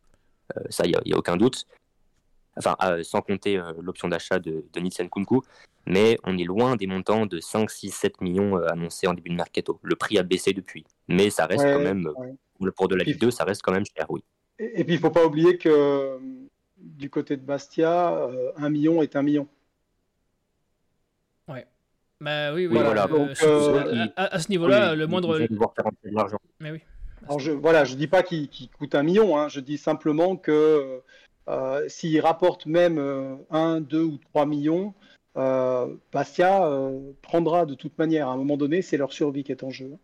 [0.56, 1.66] Euh, ça, il n'y a, aucun doute.
[2.56, 5.42] Enfin, euh, sans compter euh, l'option d'achat de, de Nitsen Kunku.
[5.86, 9.30] Mais on est loin des montants de 5, 6, 7 millions euh, annoncés en début
[9.30, 9.78] de Mercato.
[9.82, 10.84] Le prix a baissé depuis.
[11.08, 12.08] Mais ça reste Ouais, quand même,
[12.60, 12.70] ouais.
[12.72, 14.22] pour de la Ligue 2, ça reste quand même cher, oui.
[14.58, 16.18] Et, et puis, il ne faut pas oublier que
[16.78, 19.48] du côté de Bastia, euh, un million est un million.
[22.20, 22.76] Bah oui, oui.
[22.78, 23.04] Oui, voilà.
[23.04, 25.38] euh, Donc, euh, à, à- à ce niveau-là, Oui, le moindre.
[25.40, 26.38] ils vont devoir faire rentrer de l'argent.
[26.60, 26.80] Mais oui.
[27.26, 30.36] Alors je, voilà, je dis pas qu'il qu'il coûte un million, hein, je dis simplement
[30.36, 31.02] que
[31.48, 34.94] euh, s'il rapporte même euh, 1, 2 ou 3 millions,
[35.36, 38.28] euh, Bastia euh, prendra de toute manière.
[38.28, 39.96] À un moment donné, c'est leur survie qui est en jeu.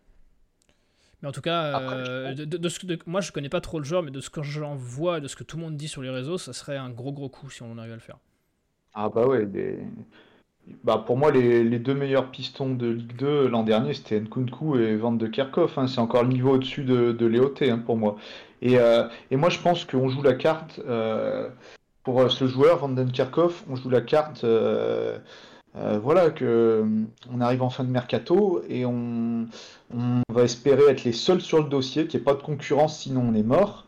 [1.21, 3.31] Mais en tout cas, Après, euh, je de, de- de ce que- de- moi je
[3.31, 5.57] connais pas trop le joueur, mais de ce que j'en vois, de ce que tout
[5.57, 7.91] le monde dit sur les réseaux, ça serait un gros gros coup si on arrive
[7.91, 8.17] à le faire.
[8.93, 9.79] Ah bah ouais, des-
[10.83, 14.77] bah pour moi les, les deux meilleurs pistons de Ligue 2 l'an dernier c'était Nkunku
[14.79, 15.87] et Van de Kerkhoff, hein.
[15.87, 18.17] c'est encore le niveau au-dessus de, de Léoté hein, pour moi.
[18.61, 21.49] Et, euh, et moi je pense qu'on joue la carte, euh,
[22.03, 24.45] pour ce joueur, Vandenkerkhoff, on joue la carte.
[25.73, 26.85] voilà que
[27.31, 29.47] on arrive en fin de mercato et on,
[30.29, 33.21] va espérer être les seuls sur le dossier, qu'il n'y ait pas de concurrence, sinon
[33.29, 33.85] on est mort.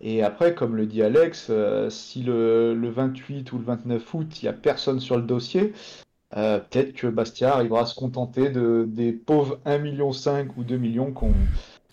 [0.00, 4.44] Et après, comme le dit Alex, euh, si le, 28 ou le 29 août, il
[4.44, 5.72] n'y a personne sur le dossier,
[6.36, 10.10] euh, peut-être que Bastia arrivera à se contenter de, des pauvres 1,5 million
[10.56, 11.32] ou 2 millions qu'on.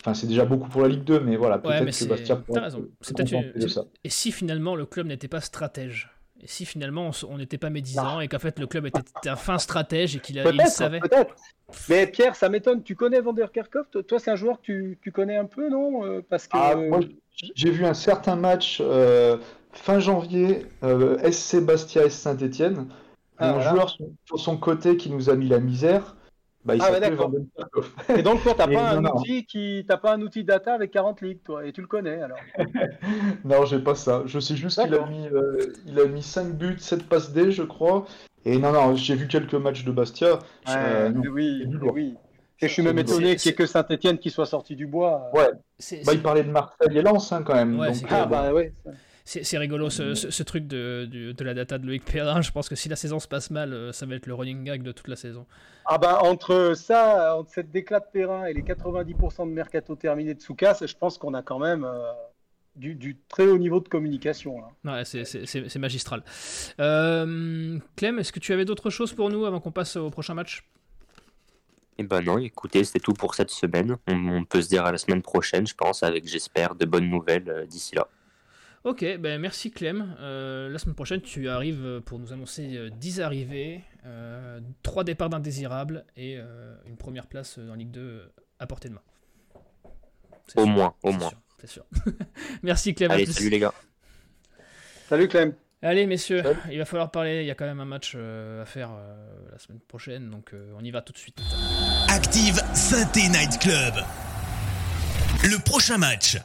[0.04, 2.76] Enfin, c'est déjà beaucoup pour la Ligue 2, mais voilà, peut-être que Bastia pourra se
[3.14, 3.84] contenter de ça.
[4.04, 6.10] Et si finalement le club n'était pas stratège?
[6.42, 9.56] Et si finalement on n'était pas médisant et qu'en fait le club était un fin
[9.56, 11.34] stratège et qu'il savait Peut-être.
[11.88, 12.82] Mais Pierre, ça m'étonne.
[12.82, 13.86] Tu connais Vander Kerkhoff?
[13.90, 16.04] Toi, c'est un joueur que tu, tu, connais un peu, non?
[16.04, 16.58] Euh, Parce que.
[16.58, 17.00] Ah, moi,
[17.54, 19.38] j'ai vu un certain match euh,
[19.72, 22.88] fin janvier, euh, SC Bastia et Saint-Etienne.
[23.38, 23.96] Ah, un joueur
[24.26, 26.14] sur son côté qui nous a mis la misère.
[26.64, 27.30] Bah, il ah, d'accord.
[28.16, 29.86] Et donc, toi, tu pas, un outil qui...
[29.86, 32.38] pas un outil data avec 40 ligues, toi, et tu le connais alors
[33.44, 34.22] Non, j'ai pas ça.
[34.26, 37.50] Je sais juste qu'il a, mis, euh, il a mis 5 buts, 7 passes D,
[37.50, 38.06] je crois.
[38.46, 40.38] Et non, non, j'ai vu quelques matchs de Bastia.
[40.68, 42.14] Euh, oui, oui.
[42.60, 45.30] Et je suis même étonné qu'il n'y ait que Saint-Etienne qui soit sorti du bois.
[45.34, 45.50] Ouais.
[46.06, 47.78] Bah, il parlait de Marseille et Lens hein, quand même.
[47.78, 48.72] Ouais, ah, bah, ouais.
[49.26, 52.42] C'est rigolo ce, truc de, de, la data de Loïc Perrin.
[52.42, 54.64] Je pense que si la saison se passe mal, euh, ça va être le running
[54.64, 55.46] gag de toute la saison.
[55.86, 60.34] Ah bah entre ça, entre cette déclat de Perrin et les 90% de mercato terminé
[60.34, 62.12] de Soukas, je pense qu'on a quand même euh,
[62.76, 64.56] du, très haut niveau de communication.
[64.84, 66.22] Ouais, c'est magistral.
[66.78, 70.34] Euh, Clem, est-ce que tu avais d'autres choses pour nous avant qu'on passe au prochain
[70.34, 70.68] match?
[71.96, 73.96] Eh ben non, écoutez, c'est tout pour cette semaine.
[74.06, 77.66] On, peut se dire à la semaine prochaine, je pense, avec j'espère de bonnes nouvelles
[77.68, 78.06] d'ici là.
[78.84, 80.14] Ok, ben merci Clem.
[80.20, 85.30] Euh, la semaine prochaine, tu arrives pour nous annoncer 10 euh, arrivées, euh, 3 départs
[85.30, 89.02] d'indésirables et euh, une première place en Ligue 2 à portée de main.
[90.56, 91.32] Au moins, au moins.
[91.58, 91.86] C'est sûr.
[92.62, 93.10] merci Clem.
[93.10, 93.72] Allez, salut les gars.
[95.08, 95.54] Salut Clem.
[95.80, 98.90] Allez messieurs, il va falloir parler, il y a quand même un match à faire
[99.50, 101.42] la semaine prochaine, donc on y va tout de suite.
[102.08, 103.94] Active Synthé Night Club.
[105.42, 106.38] Le prochain match.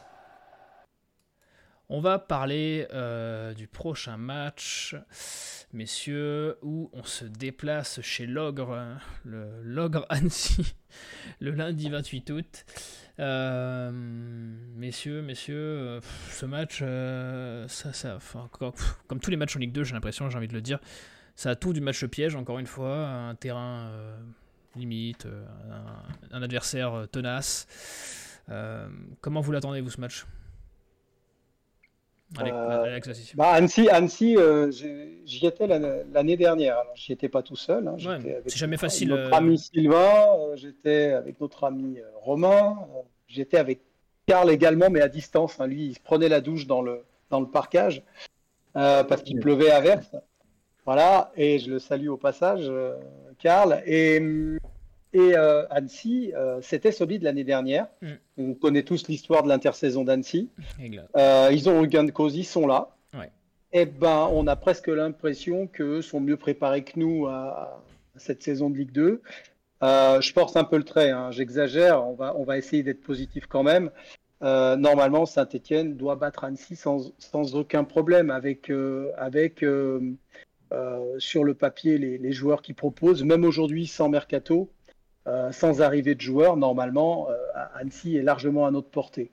[1.92, 4.96] On va parler euh, du prochain match,
[5.74, 10.76] messieurs, où on se déplace chez l'Ogre, le l'Ogre Annecy,
[11.40, 12.66] le lundi 28 août.
[13.18, 16.84] Euh, messieurs, messieurs, euh, ce match,
[17.74, 18.20] ça, ça,
[19.08, 20.78] comme, tous les matchs en Ligue 2, j'ai l'impression, j'ai envie de le dire,
[21.36, 23.92] ça a tout du match piège, encore une fois, un terrain
[24.76, 25.28] limite,
[26.32, 27.66] un, adversaire tenace.
[29.22, 30.28] comment vous l'attendez, vous, ce match?
[32.38, 33.00] Euh,
[33.36, 34.72] bah, Annecy, Annecy euh,
[35.26, 36.78] j'y étais l'année dernière.
[36.78, 37.88] Alors, j'y étais pas tout seul.
[37.88, 37.96] Hein.
[38.46, 39.10] c'est jamais facile.
[39.10, 42.78] Notre euh, ami Sylvain, j'étais avec notre ami Romain,
[43.28, 43.82] j'étais avec
[44.28, 45.60] Karl également, mais à distance.
[45.60, 45.68] Hein.
[45.68, 48.04] Lui, il se prenait la douche dans le, dans le parcage
[48.74, 50.16] parce qu'il pleuvait à verse.
[50.86, 52.72] Voilà, et je le salue au passage,
[53.40, 53.82] Karl.
[53.86, 54.60] Et hum,
[55.12, 57.88] et euh, Annecy, euh, c'était solide l'année dernière.
[58.02, 58.08] Mm.
[58.38, 60.50] On connaît tous l'histoire de l'intersaison d'Annecy.
[61.16, 62.96] Euh, ils ont eu gain de cause, ils sont là.
[63.72, 67.84] Et eh ben, on a presque l'impression qu'eux sont mieux préparés que nous à,
[68.16, 69.22] cette saison de Ligue 2.
[69.82, 72.04] je force un peu le trait, hein, j'exagère.
[72.04, 73.92] On va, on va essayer d'être positif quand même.
[74.42, 78.72] normalement, Saint-Etienne doit battre Annecy sans, sans aucun problème avec,
[79.18, 79.64] avec
[81.20, 84.72] sur le papier les, les joueurs qui proposent, même aujourd'hui sans mercato.
[85.30, 87.36] Euh, sans arrivée de joueurs, normalement, euh,
[87.76, 89.30] Annecy est largement à notre portée.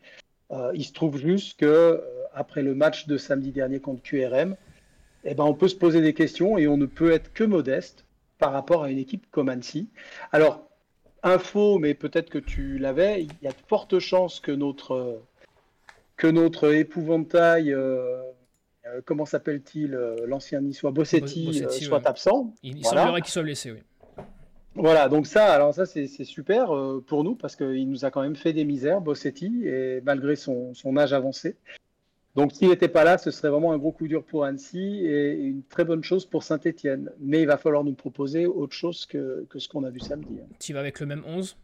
[0.50, 2.02] Euh, il se trouve juste que
[2.34, 4.56] après le match de samedi dernier contre QRM,
[5.24, 8.04] eh ben, on peut se poser des questions et on ne peut être que modeste
[8.38, 9.88] par rapport à une équipe comme Annecy.
[10.32, 10.68] Alors,
[11.22, 15.22] info, mais peut-être que tu l'avais, il y a de fortes chances que notre,
[16.18, 17.74] que notre épouvantail,
[19.06, 19.92] comment s'appelle-t-il,
[20.26, 22.52] l'ancien niçois Bossetti, soit absent.
[22.62, 23.78] Il, semblerait qu'il soit blessé, oui.
[24.76, 28.20] Voilà, donc ça, alors ça c'est super euh, pour nous parce qu'il nous a quand
[28.20, 31.56] même fait des misères, Bossetti, et malgré son, âge avancé.
[32.34, 35.32] Donc s'il n'était pas là, ce serait vraiment un gros coup dur pour Annecy et
[35.32, 37.10] une très bonne chose pour Saint-Etienne.
[37.18, 40.38] Mais il va falloir nous proposer autre chose que, ce qu'on a vu samedi.
[40.42, 40.46] Hein.
[40.60, 41.56] Tu vas avec le même 11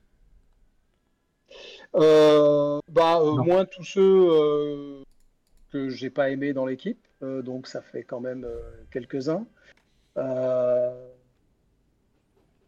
[1.97, 5.03] euh, bah, euh, Moins tous ceux
[5.71, 8.47] que j'ai pas aimés dans l'équipe, donc ça fait quand même
[8.91, 9.47] quelques-uns.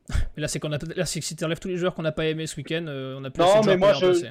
[0.08, 2.26] Mais là, c'est qu'on a, là, si tu enlèves tous les joueurs qu'on n'a pas
[2.26, 4.28] aimé ce week-end, euh, on a plus Non, mais moi, je,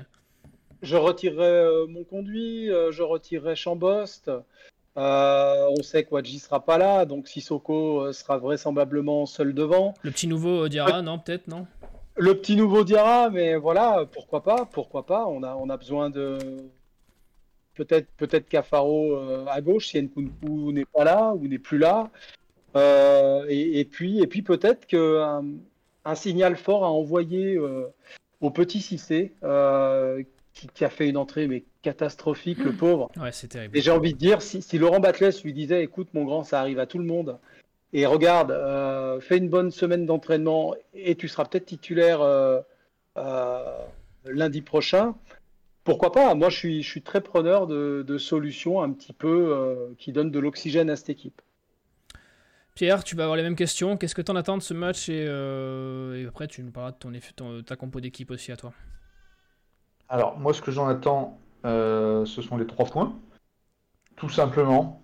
[0.82, 4.30] je retirerai euh, mon conduit, euh, je retirerai Chambost.
[4.95, 9.93] on sait que Wadji sera pas là, donc Sissoko sera vraisemblablement seul devant.
[10.03, 11.65] Le petit nouveau Diarra, non, peut-être, non?
[12.15, 15.26] Le petit nouveau Diarra, mais voilà, pourquoi pas, pourquoi pas.
[15.26, 16.38] On a, on a besoin de,
[17.74, 19.17] peut-être peut-être Cafaro
[19.47, 22.11] à gauche si Nkunku n'est pas là ou n'est plus là.
[22.76, 25.43] Et, puis et puis peut-être qu'un
[26.05, 27.57] un signal fort à envoyer
[28.41, 29.34] au petit Cissé
[30.53, 33.09] qui, a fait une entrée mais catastrophique, le pauvre.
[33.17, 33.78] Ouais, c'est terrible.
[33.78, 36.59] Et j'ai envie de dire, si, si Laurent Batles lui disait, écoute mon grand, ça
[36.59, 37.38] arrive à tout le monde,
[37.93, 42.59] et regarde, euh, fais une bonne semaine d'entraînement et tu seras peut-être titulaire euh,
[43.17, 43.78] euh,
[44.26, 45.15] lundi prochain.
[45.84, 46.34] Pourquoi pas?
[46.34, 50.39] Moi, je suis, je suis très preneur de, solutions un petit peu qui donnent de
[50.39, 51.41] l'oxygène à cette équipe.
[52.76, 53.97] Pierre, tu vas avoir les mêmes questions.
[53.97, 55.28] Qu'est-ce que tu en attends de ce match et,
[56.28, 58.74] après, tu nous parleras de ton, ta compo d'équipe aussi à toi.
[60.09, 63.15] Alors, moi, ce que j'en attends, ce sont les trois points.
[64.15, 65.03] Tout simplement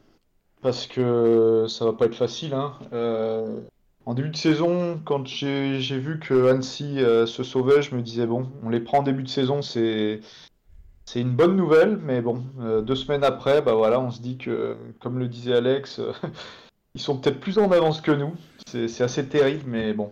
[0.61, 2.53] parce que ça va pas être facile.
[2.53, 2.73] Hein.
[2.93, 3.61] Euh,
[4.05, 8.25] en début de saison, quand j'ai vu que Annecy euh, se sauvait, je me disais
[8.25, 10.21] bon, on les prend en début de saison, c'est
[11.05, 14.37] c'est une bonne nouvelle, mais bon, euh, deux semaines après, bah voilà, on se dit
[14.37, 16.01] que, comme le disait Alex,
[16.99, 18.35] ils sont peut-être plus en avance que nous.
[18.67, 20.11] C'est assez terrible, mais bon,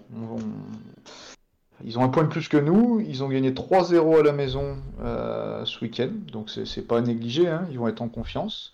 [1.83, 3.01] ils ont un point de plus que nous.
[3.01, 7.47] Ils ont gagné 3-0 à la maison ce week-end, donc c'est pas négligé.
[7.49, 7.67] Hein.
[7.69, 8.73] Ils vont être en confiance.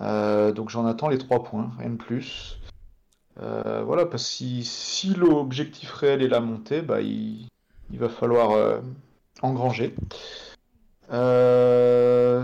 [0.00, 2.58] Euh, donc j'en attends les trois points, rien de plus.
[3.40, 7.48] Euh, voilà, parce que si, l'objectif réel est la montée, bah, il,
[7.90, 8.80] va falloir euh,
[9.42, 9.94] engranger.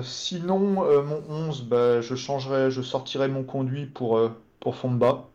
[0.02, 4.20] sinon, mon 11, bah, je changerai, je sortirai mon conduit pour,
[4.60, 5.28] pour fond de bas.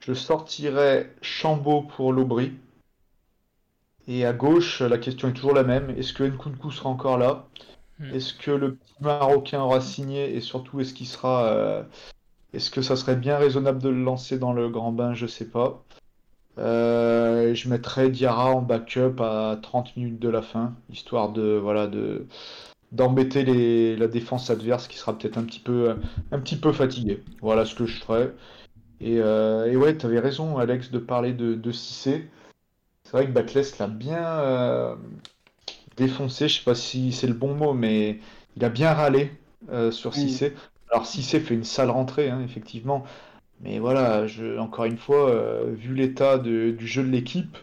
[0.00, 2.52] Je sortirai Chambaud pour l'Aubry.
[4.08, 5.90] Et à gauche, la question est toujours la même.
[5.90, 7.46] Est-ce que Nkunku sera encore là?
[7.98, 8.14] Hmm.
[8.14, 10.34] Est-ce que le petit Marocain aura signé?
[10.34, 11.44] Et surtout est-ce qu'il sera.
[11.44, 11.82] Euh,
[12.52, 15.14] est-ce que ça serait bien raisonnable de le lancer dans le grand bain?
[15.14, 15.84] Je sais pas.
[16.58, 21.86] Euh, je mettrais Diarra en backup à 30 minutes de la fin, histoire de voilà
[21.86, 22.26] de
[22.92, 25.96] d'embêter les, la défense adverse qui sera peut-être un petit peu
[26.32, 27.22] un petit peu fatiguée.
[27.40, 28.32] Voilà ce que je ferais.
[29.00, 32.28] Et, euh, et ouais, tu avais raison, Alex, de parler de, de Cissé.
[33.04, 34.96] C'est vrai que Backless l'a bien,
[36.00, 38.18] défoncé, je sais pas si c'est le bon mot, mais
[38.56, 39.30] il a bien râlé
[39.70, 40.54] euh, sur Cissé.
[40.90, 43.04] Alors Cissé fait une sale rentrée, hein, effectivement.
[43.60, 47.58] Mais voilà, je, encore une fois, euh, vu l'état du jeu de l'équipe,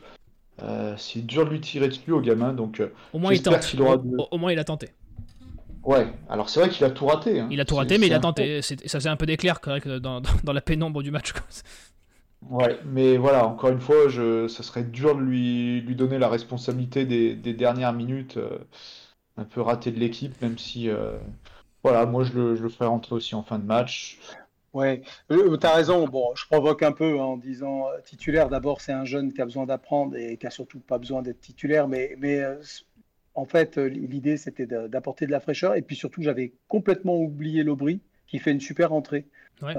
[0.61, 2.53] euh, c'est dur de lui tirer dessus au gamin.
[2.53, 2.82] Donc,
[3.13, 3.75] au moins il tente.
[4.32, 4.89] Au, moins il a tenté.
[5.88, 7.39] Ouais, alors c'est vrai qu'il a tout raté.
[7.39, 7.47] Hein.
[7.49, 8.61] Il a tout raté, mais il a tenté.
[8.61, 9.61] Ça faisait un peu d'éclair
[10.01, 11.33] dans, dans, la pénombre du match.
[12.49, 16.27] Ouais, mais voilà, encore une fois, je, ça serait dur de lui, lui donner la
[16.27, 18.59] responsabilité des, dernières minutes euh,
[19.38, 21.17] un peu ratées de l'équipe, même si, euh,
[21.83, 24.19] voilà, moi je le, je le, ferai rentrer aussi en fin de match.
[24.73, 26.05] Ouais, euh, tu as raison.
[26.05, 28.49] Bon, je provoque un peu en disant titulaire.
[28.49, 31.39] D'abord, c'est un jeune qui a besoin d'apprendre et qui a surtout pas besoin d'être
[31.39, 31.88] titulaire.
[31.88, 32.43] Mais, mais
[33.38, 35.75] en fait, l'idée c'était d'apporter de la fraîcheur.
[35.75, 39.25] Et puis surtout, j'avais complètement oublié l'Aubry qui fait une super entrée.
[39.61, 39.73] Ouais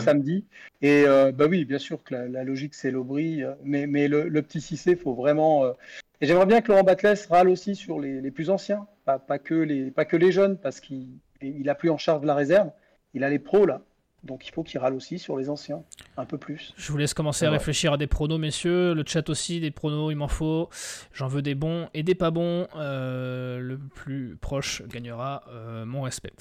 [0.00, 0.44] samedi.
[0.82, 4.42] Et euh, bah oui, bien sûr que la, logique c'est l'Aubry, euh, mais, mais le,
[4.42, 5.64] petit Cissé, faut vraiment.
[5.64, 5.72] Euh,
[6.20, 9.54] et j'aimerais bien que Laurent Batles râle aussi sur les, plus anciens, pas, pas, que
[9.54, 11.08] les, pas que les jeunes, parce qu'il
[11.40, 12.70] il a plus en charge de la réserve.
[13.14, 13.82] Il a les pros là.
[14.24, 15.82] Donc il faut qu'il râle aussi sur les anciens,
[16.16, 16.74] un peu plus.
[16.76, 18.92] Je vous laisse commencer à réfléchir à des pronos, messieurs.
[18.92, 20.68] Le chat aussi, des pronos, il m'en faut.
[21.12, 22.66] J'en veux des bons et des pas bons.
[22.74, 26.32] Euh, le plus proche gagnera euh, mon respect.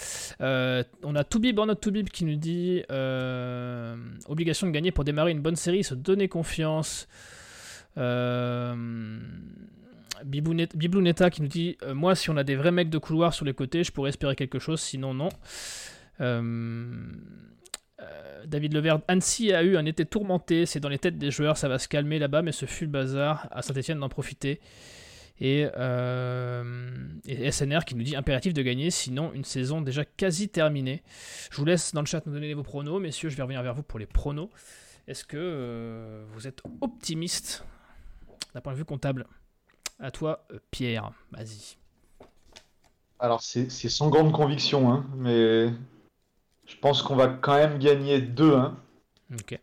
[0.42, 2.82] Euh, on a Toubib, notre Toubib qui nous dit
[4.28, 7.08] obligation de gagner pour démarrer une bonne série, se donner confiance.
[10.26, 13.54] Bibluneta qui nous dit Moi, si on a des vrais mecs de couloir sur les
[13.54, 15.30] côtés, je pourrais espérer quelque chose, sinon, non.
[16.22, 16.42] Euh,
[18.46, 21.68] David Levert, Annecy a eu un été tourmenté, c'est dans les têtes des joueurs, ça
[21.68, 24.60] va se calmer là-bas, mais ce fut le bazar à Saint-Etienne d'en profiter.
[25.40, 26.96] Et, euh,
[27.52, 31.04] SNR qui nous dit impératif de gagner, sinon une saison déjà quasi terminée.
[31.52, 33.74] Je vous laisse dans le chat nous donner vos pronos, messieurs, je vais revenir vers
[33.74, 34.50] vous pour les pronos.
[35.08, 37.64] Est-ce que euh, vous êtes optimiste
[38.54, 39.28] d'un point de vue comptable?
[40.00, 41.78] À toi, Pierre, vas-y.
[43.20, 45.72] Alors c'est sans grande conviction, hein, mais
[46.68, 48.74] je pense qu'on va quand même gagner 2-1.
[49.34, 49.60] Ok.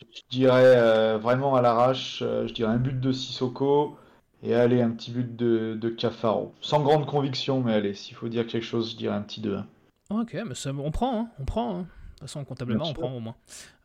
[0.00, 3.98] Je dirais euh, vraiment à l'arrache, euh, je dirais un but de Sissoko
[4.42, 6.54] et allez, un petit but de, de Cafaro.
[6.60, 9.64] Sans grande conviction, mais allez, s'il faut dire quelque chose, je dirais un petit 2-1.
[10.10, 11.74] Ok, mais ça, on prend, hein, on prend.
[11.74, 11.80] Hein.
[11.80, 13.34] De toute façon, comptablement, on prend au moins.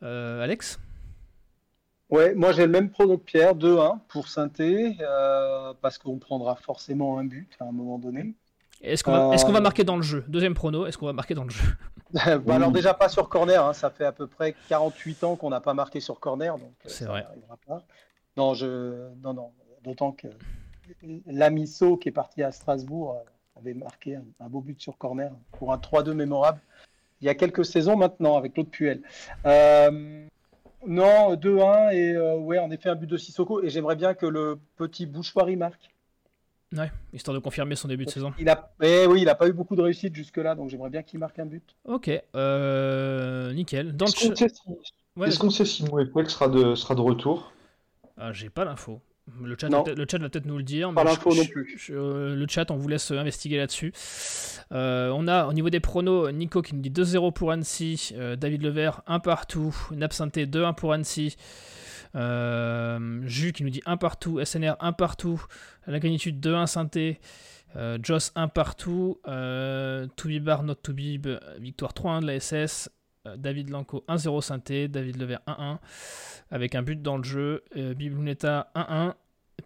[0.02, 0.78] Euh, Alex?
[2.10, 4.96] Ouais, moi j'ai le même prono que Pierre, 2-1 pour Sainté,
[5.80, 8.34] parce qu'on prendra forcément un but à un moment donné.
[8.82, 10.24] Est-ce qu'on va, est va, marquer dans le jeu?
[10.28, 11.64] Deuxième prono, est-ce qu'on va marquer dans le jeu?
[12.44, 13.72] Bah alors déjà pas sur corner, hein.
[13.72, 16.88] ça fait à peu près 48 ans qu'on n'a pas marqué sur corner, donc euh,
[16.88, 17.26] c'est vrai.
[17.66, 17.82] Pas.
[18.36, 19.52] Non, je, non, non,
[19.82, 20.28] d'autant que
[21.26, 23.16] l'amisso qui est parti à Strasbourg,
[23.56, 26.60] avait marqué un, beau but sur corner pour un 3-2 mémorable
[27.22, 29.00] il y a quelques saisons maintenant avec l'autre Puel.
[29.46, 30.26] Euh,
[30.84, 34.26] non, 2-1 et euh, ouais, en effet un but de Sissoko et j'aimerais bien que
[34.26, 35.90] le petit Bouchoirie marque.
[36.72, 38.32] Ouais, histoire de confirmer son début de saison.
[38.38, 41.02] Il a, eh oui, il n'a pas eu beaucoup de réussite jusque-là, donc j'aimerais bien
[41.02, 41.76] qu'il marque un but.
[41.84, 43.94] Ok, euh, nickel.
[44.00, 46.06] Est-ce qu'on sait si, ouais.
[46.28, 47.52] sera de, sera de retour?
[48.16, 49.00] Ah, J'ai pas l'info.
[49.40, 50.92] Le chat, va le chat va peut-être nous le dire.
[50.92, 51.90] Pas l'info non plus.
[51.90, 53.92] Euh, le chat, on vous laisse investiguer là-dessus.
[54.72, 58.34] Euh, on a au niveau des pronos, Nico qui nous dit 2-0 pour Annecy, euh,
[58.34, 61.36] David Levert 1 partout, Napsanté 2-1 pour Annecy,
[62.14, 65.42] Jus qui nous dit 1 partout, SNR 1 partout,
[65.86, 67.20] La Granitude 2-1 Synthé,
[68.02, 69.20] Joss 1 partout,
[70.16, 72.90] Toubibar Not Toubib, victoire 3-1 de la SS,
[73.36, 75.78] David Lanco 1-0 Synthé, David Levert 1-1
[76.50, 79.14] avec un but dans le jeu, Bibluneta 1-1,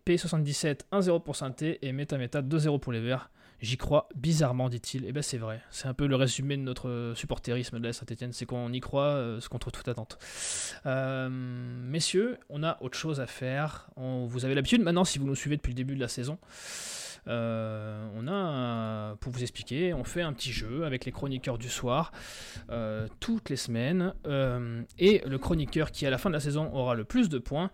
[0.06, 3.30] P77 1-0 pour Synthé et Metameta 2-0 pour les Verts.
[3.60, 5.04] J'y crois bizarrement, dit-il.
[5.04, 5.62] Et eh ben c'est vrai.
[5.70, 8.32] C'est un peu le résumé de notre supporterisme de la Saint-Etienne.
[8.32, 10.18] C'est qu'on y croit euh, contre toute attente.
[10.84, 13.88] Euh, messieurs, on a autre chose à faire.
[13.96, 16.38] vous avez l'habitude maintenant, si vous nous suivez depuis le début de la saison.
[17.28, 21.68] Euh, on a, pour vous expliquer, on fait un petit jeu avec les chroniqueurs du
[21.68, 22.12] soir
[23.20, 24.12] toutes les semaines.
[24.98, 27.70] et le chroniqueur qui, à la fin de la saison, aura le plus de points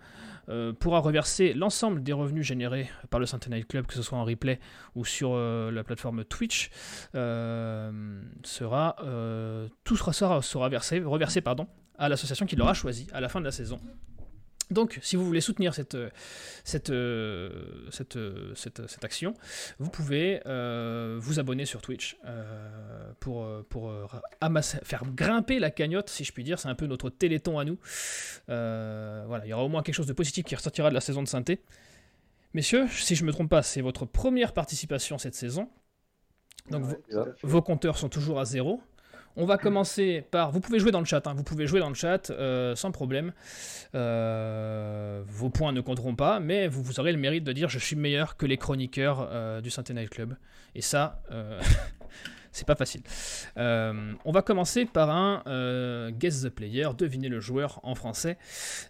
[0.48, 4.24] euh, pourra reverser l'ensemble des revenus générés par le Centennial Club, que ce soit en
[4.24, 4.58] replay
[4.94, 6.70] ou sur euh, la plateforme Twitch,
[7.14, 8.96] euh, sera,
[9.84, 11.42] tout sera, sera versé, reversé
[11.98, 13.78] à l'association qui l'aura choisi à la fin de la saison.
[14.72, 15.96] Donc, si vous voulez soutenir cette,
[16.64, 16.92] cette,
[17.90, 18.18] cette,
[18.54, 19.34] cette, action,
[19.78, 24.06] vous pouvez euh, vous abonner sur Twitch euh, pour, pour euh,
[24.82, 26.58] faire grimper la cagnotte, si je puis dire.
[26.58, 27.78] C'est un peu notre téléthon à nous.
[28.48, 31.22] voilà, il y aura au moins quelque chose de positif qui ressortira de la saison
[31.22, 31.62] de synthé.
[32.54, 35.68] Messieurs, si je ne me trompe pas, c'est votre première participation cette saison.
[36.70, 36.84] Donc,
[37.42, 38.80] vos compteurs sont toujours à zéro.
[39.36, 40.50] On va commencer par.
[40.50, 41.34] Vous pouvez jouer dans le chat, hein.
[41.34, 43.32] vous pouvez jouer dans le chat euh, sans problème.
[43.94, 47.96] Euh, vos points ne compteront pas, mais vous, aurez le mérite de dire je suis
[47.96, 50.36] meilleur que les chroniqueurs euh, du Centennial Club.
[50.74, 51.22] Et ça,
[52.52, 53.00] c'est pas facile.
[53.56, 58.36] Euh, on va commencer par un euh, Guess the Player, deviner le joueur en français.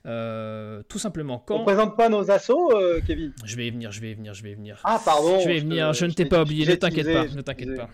[0.04, 1.60] Euh, tout simplement quand.
[1.60, 2.72] On présente pas nos assos,
[3.06, 3.32] Kevin?
[3.44, 4.80] Je vais y venir, je vais y venir, je vais y venir.
[4.84, 7.40] Ah, pardon Je vais y venir, je, ne t'ai pas oublié, ne t'inquiète pas, ne
[7.40, 7.88] t'inquiète pas.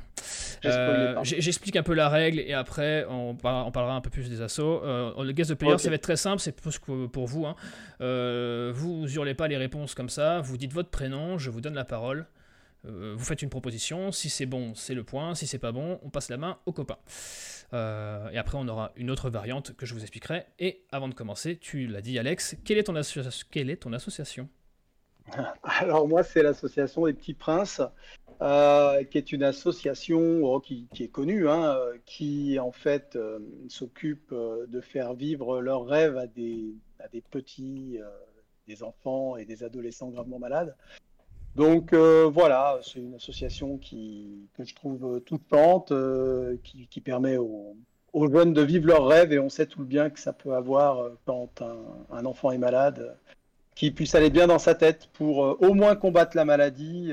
[1.22, 4.82] J'explique un peu la règle et après on, parlera un peu plus des assos.
[4.82, 6.80] le Guess the Player, ça va être très simple, c'est plus
[7.12, 7.46] pour vous.
[7.46, 7.56] Hein.
[8.00, 11.84] vous hurlez pas les réponses comme ça, vous dites votre prénom, je vous donne la
[11.84, 12.26] parole.
[12.86, 15.98] Euh, vous faites une proposition, si c'est bon, c'est le point, si c'est pas bon,
[16.02, 16.98] on passe la main au copain.
[17.72, 20.46] Euh, et après, on aura une autre variante que je vous expliquerai.
[20.58, 22.94] Et avant de commencer, tu l'as dit, Alex, quelle est ton,
[23.92, 24.48] association?
[25.62, 27.82] Alors, moi, c'est l'association des Petits Princes,
[28.40, 31.76] euh, qui est une association oh, qui, est connue, hein,
[32.06, 33.18] qui en fait
[33.68, 36.74] s'occupe de faire vivre leurs rêves à des
[37.30, 37.98] petits,
[38.68, 40.76] des enfants et des adolescents gravement malades.
[41.58, 47.36] Donc euh, voilà, c'est une association qui, que je trouve toute pente, euh, qui, permet
[47.36, 47.74] aux,
[48.32, 51.00] jeunes de vivre leurs rêves et on sait tout le bien que ça peut avoir
[51.00, 51.60] euh, quand
[52.12, 53.16] un, enfant est malade,
[53.74, 57.12] qu'il puisse aller bien dans sa tête pour au moins combattre la maladie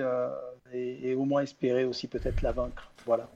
[0.71, 2.91] et, au moins espérer aussi peut-être la vaincre.
[3.07, 3.27] Voilà.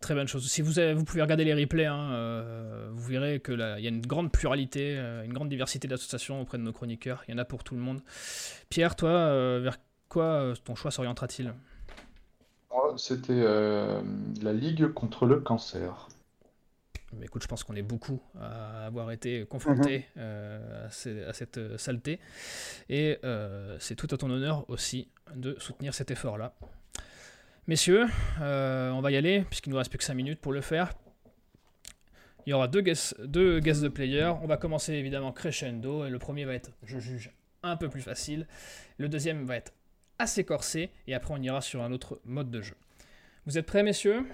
[0.00, 0.50] Très bonne chose.
[0.50, 4.30] Si vous, vous pouvez regarder les replays, hein, vous verrez qu'il y a une grande
[4.30, 7.24] pluralité, une grande diversité d'associations auprès de nos chroniqueurs.
[7.28, 8.00] Il y en a pour tout le monde.
[8.68, 9.78] Pierre, toi, vers
[10.08, 11.52] quoi euh, ton choix s'orientera-t-il?
[12.96, 14.00] C'était euh,
[14.42, 16.08] la Ligue contre le cancer.
[17.22, 20.22] écoute, je pense qu'on est beaucoup à avoir été confrontés mhm.
[20.22, 22.20] euh, à, cette saleté.
[22.88, 23.18] Et
[23.78, 26.54] c'est tout à ton honneur aussi de soutenir cet effort-là.
[27.66, 28.06] Messieurs,
[28.40, 30.92] on va y aller, puisqu'il nous reste plus que 5 minutes pour le faire.
[32.46, 34.32] Il y aura deux guests, deux guests de player.
[34.40, 36.06] On va commencer évidemment crescendo.
[36.06, 37.32] Et le premier va être, je juge,
[37.64, 38.46] un peu plus facile.
[38.98, 39.72] Le deuxième va être
[40.18, 42.76] assez corsé, et après on ira sur un autre mode de jeu.
[43.46, 44.26] Vous êtes prêts, messieurs?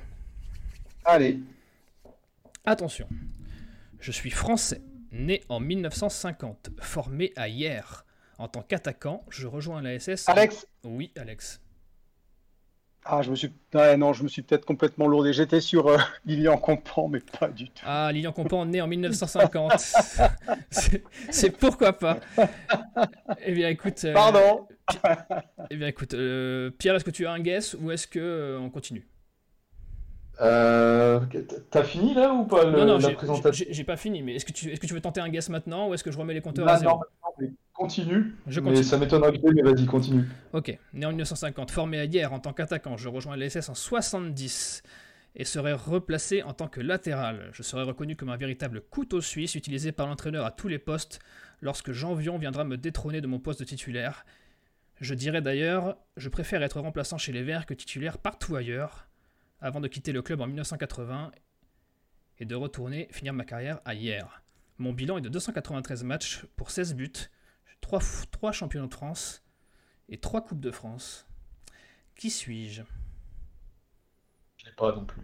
[1.04, 1.38] Allez.
[2.64, 3.08] Attention.
[4.00, 4.80] Je suis français,
[5.10, 8.04] né en 1950, formé à hier.
[8.38, 10.28] En tant qu'attaquant, je rejoins la SS.
[10.28, 11.60] Alex Oui, Alex.
[13.04, 13.50] Ah, je me suis.
[13.98, 15.32] non, je me suis peut-être complètement lourdé.
[15.32, 17.84] J'étais sur euh, Lilian Compan, mais pas du tout.
[17.86, 19.72] Ah, Lilian Compan, né en 1950.
[21.30, 22.18] c'est pourquoi pas.
[23.44, 24.04] Eh bien, écoute.
[24.04, 24.68] Euh, Pardon.
[25.70, 28.70] eh bien, écoute, euh, Pierre, est-ce que tu as un guess ou est-ce que on
[28.70, 29.06] continue?
[30.40, 31.20] Euh,
[31.70, 33.64] T'as fini là ou pas le, non, non, la j'ai- présentation?
[33.66, 35.48] j'ai j'ai pas fini, mais est-ce que, tu, est-ce que tu veux tenter un guess
[35.50, 36.94] maintenant ou est-ce que je remets les compteurs à zéro?
[36.94, 38.34] non, mais continue.
[38.46, 38.84] Je mais continue.
[38.84, 40.24] ça m'étonnerait mais vas-y, continue.
[40.52, 44.82] Ok, né en 1950, formé à hier en tant qu'attaquant, je rejoins l'SS en 70
[45.34, 47.50] et serai replacé en tant que latéral.
[47.52, 51.20] Je serai reconnu comme un véritable couteau suisse utilisé par l'entraîneur à tous les postes
[51.60, 54.26] lorsque Jean Vion viendra me détrôner de mon poste de titulaire.
[55.00, 59.08] Je dirais d'ailleurs, je préfère être remplaçant chez les Verts que titulaire partout ailleurs,
[59.60, 61.32] avant de quitter le club en 1980
[62.38, 64.42] et de retourner finir ma carrière à hier.
[64.78, 67.12] Mon bilan est de 293 matchs pour 16 buts,
[67.80, 68.00] 3,
[68.30, 69.42] 3 championnats de France
[70.08, 71.26] et 3 Coupes de France.
[72.16, 72.82] Qui suis-je?
[74.56, 75.22] Je l'ai pas non plus.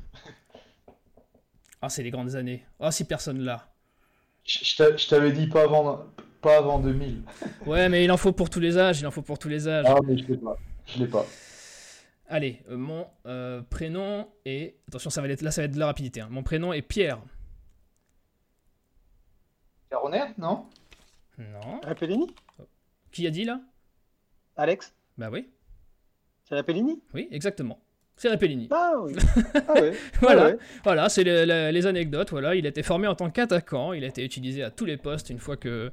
[1.81, 2.65] Ah, c'est les grandes années.
[2.81, 3.73] Ah, si personne là.
[4.45, 6.07] Je je t'a- je t'avais dit pas avant,
[6.41, 7.23] pas avant 2000.
[7.67, 9.69] Ouais, mais il en faut pour tous les âges, il en faut pour tous les
[9.69, 9.85] âges.
[9.89, 10.57] Ah, mais je l'ai pas.
[10.87, 11.27] Je l'ai pas.
[12.31, 14.77] Allez, euh, mon euh, prénom est...
[14.89, 15.41] Attention, ça va être...
[15.43, 16.21] là ça va être de la rapidité.
[16.21, 16.29] hein.
[16.31, 17.21] Mon prénom est Pierre.
[19.91, 20.67] Caronet, non
[21.39, 21.81] Non.
[23.11, 23.61] Qui a dit là?
[24.57, 25.49] Alex Bah oui.
[26.45, 27.81] C'est Rapellini Oui, exactement.
[28.17, 28.69] C'est Repellini.
[28.71, 29.15] Ah oui.
[29.69, 29.93] Ah ouais.
[30.21, 30.59] Voilà, Ah ouais.
[30.85, 32.31] voilà c'est le- la- les anecdotes.
[32.31, 33.93] Voilà, il a été formé en tant qu'attaquant.
[33.93, 35.91] Il a été utilisé à tous les postes une fois que,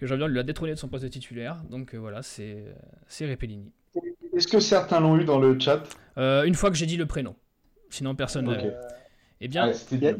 [0.00, 1.62] que Jean-Vian lui a détrôné de son poste de titulaire.
[1.70, 2.64] Donc euh, voilà, c'est
[3.06, 3.72] c'est Repellini.
[4.36, 5.84] Est-ce que certains l'ont eu dans le chat?
[6.18, 7.36] Euh, une fois que j'ai dit le prénom.
[7.90, 8.56] Sinon, personne Ok.
[8.56, 8.64] n'a.
[8.64, 8.88] Euh,
[9.40, 10.16] Eh bien, c'était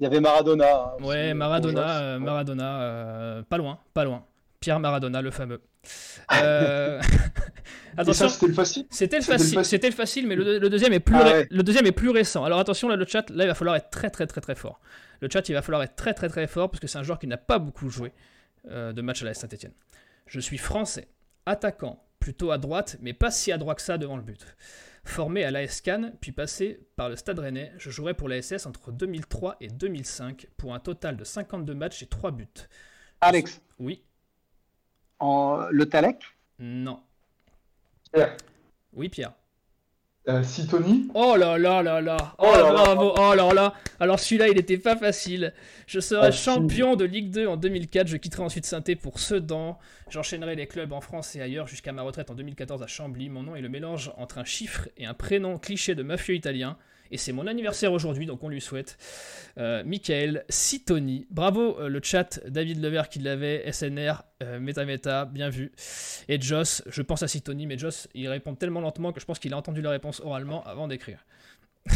[0.00, 0.66] Il y, avait Maradona.
[0.98, 2.18] hein, Ouais, euh, Maradona, euh.
[2.18, 4.24] Maradona, euh, pas loin, pas loin.
[4.58, 5.60] Pierre Maradona, le fameux.
[6.42, 7.00] Euh,
[7.96, 11.00] attention, c'était le facile c'était le facile, c'était le facile, mais le, le deuxième est
[11.00, 11.48] plus, Ah ré- ouais.
[11.50, 12.44] le deuxième est plus récent.
[12.44, 14.80] Alors attention là, le chat, là il va falloir être très très très très fort.
[15.20, 17.18] Le chat, il va falloir être très très très fort parce que c'est un joueur
[17.18, 18.12] qui n'a pas beaucoup joué
[18.70, 19.72] de match à la Saint-Etienne.
[20.26, 21.08] Je suis français,
[21.46, 24.44] attaquant, plutôt à droite, mais pas si à droite que ça devant le but.
[25.10, 28.66] Formé à l'AS Cannes, puis passé par le Stade Rennais, je jouerai pour la SS
[28.66, 32.46] entre 2003 et 2005 pour un total de 52 matchs et 3 buts.
[33.20, 34.04] Alex, Oui,
[35.18, 36.22] en, le Talek?
[36.60, 37.02] Non.
[38.12, 38.36] Pierre.
[38.92, 39.32] Oui, Pierre.
[40.30, 42.72] Euh, Sitoni Oh là là là là Oh, Oh là là.
[42.72, 45.52] bravo Oh là là Alors celui-là, il était pas facile.
[45.86, 46.44] Je serai Ah, si.
[46.44, 48.06] champion de Ligue 2 en 2004.
[48.06, 49.78] Je quitterai ensuite saint pour Sedan.
[50.08, 53.28] J'enchaînerai les clubs en France et ailleurs jusqu'à ma retraite en 2014 à Chambly.
[53.28, 56.76] Mon nom est le mélange entre un chiffre et un prénom cliché de mafieux italien.
[57.10, 58.96] Et c'est mon anniversaire aujourd'hui, donc on lui souhaite.
[59.58, 61.26] Euh, Michael Sitoni.
[61.30, 65.72] Bravo euh, le chat, David Levert qui l'avait, SNR, euh, Meta Meta, bien vu.
[66.28, 69.40] Et Joss, je pense à Sitoni, mais Joss, il répond tellement lentement que je pense
[69.40, 71.24] qu'il a entendu la réponse oralement avant d'écrire.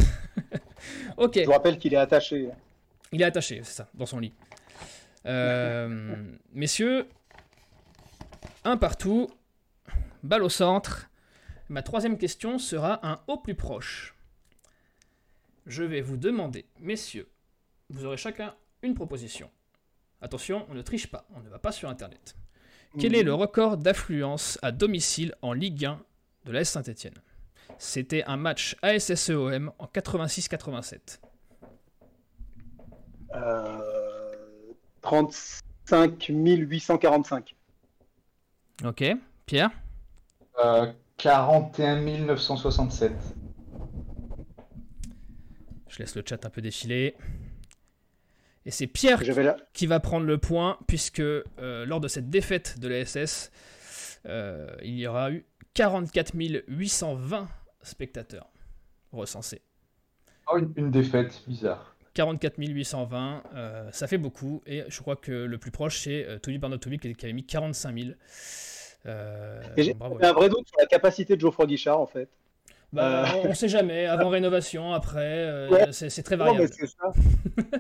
[1.17, 2.49] ok, Je vous rappelle qu'il est attaché.
[3.12, 4.33] il est attaché, c'est ça, dans son lit.
[6.53, 7.07] Messieurs,
[8.65, 9.31] un partout,
[10.25, 11.09] balle au centre.
[11.69, 14.14] Ma troisième question sera un au plus proche.
[15.67, 17.29] Je vais vous demander, messieurs,
[17.89, 19.51] vous aurez chacun une proposition.
[20.21, 22.37] Attention, on ne triche pas, on ne va pas sur Internet.
[22.99, 26.01] Quel est le record d'affluence à domicile en Ligue 1
[26.45, 27.21] de l'AS Saint-Etienne?
[27.79, 31.19] C'était un match ASSEOM en 86-87.
[33.35, 33.81] Euh,
[35.01, 37.57] 35 845.
[38.85, 39.05] Ok,
[39.47, 39.71] Pierre?
[40.62, 43.12] Euh, 41 967.
[45.95, 47.14] Je laisse le chat un peu défiler.
[48.66, 49.57] Et c'est Pierre Je vais là.
[49.72, 51.45] qui va prendre le point, puisque euh,
[51.86, 53.53] lors de cette défaite de la SS,
[54.26, 56.32] euh, il y aura eu 44
[56.66, 57.49] 820
[57.82, 58.51] spectateurs
[59.12, 59.62] recensés.
[60.51, 61.95] Oh, une, une défaite, bizarre.
[62.14, 66.38] 44 820, euh, ça fait beaucoup, et je crois que le plus proche, c'est euh,
[66.38, 68.11] Touli qui qui avait mis 45 000.
[69.07, 72.28] Euh, Et j'ai un vrai doute sur la capacité de Geoffroy Guichard en fait.
[72.95, 73.42] Bah, Euh.
[73.45, 75.92] on, on sait jamais, avant rénovation, après, euh, Ouais.
[75.92, 76.68] c'est très variable.
[76.72, 77.12] c'est ça.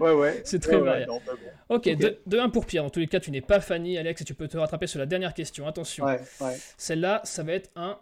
[0.00, 0.42] Ouais, ouais.
[0.44, 1.12] C'est très variable.
[1.12, 1.32] non, bon.
[1.76, 2.16] Ok, Ok.
[2.26, 2.82] de 1 pour Pierre.
[2.82, 4.98] Dans tous les cas, tu n'es pas Fanny, Alex, et tu peux te rattraper sur
[4.98, 5.66] la dernière question.
[5.68, 6.04] Attention,
[6.76, 7.98] celle-là, ça va être un,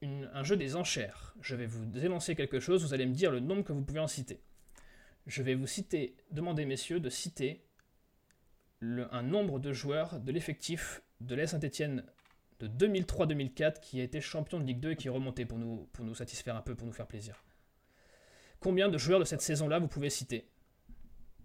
[0.00, 1.34] une- un jeu des enchères.
[1.40, 4.00] Je vais vous énoncer quelque chose, vous allez me dire le nombre que vous pouvez
[4.00, 4.40] en citer.
[5.26, 7.62] Je vais vous citer, demander, messieurs, de citer
[8.80, 12.04] le- un nombre de joueurs de l'effectif de l'AS Saint-Etienne
[12.60, 15.88] de 2003-2004 qui a été champion de Ligue 2 et qui est remonté pour nous,
[15.92, 17.42] pour nous satisfaire un peu, pour nous faire plaisir.
[18.60, 20.48] Combien de joueurs de cette saison-là vous pouvez citer?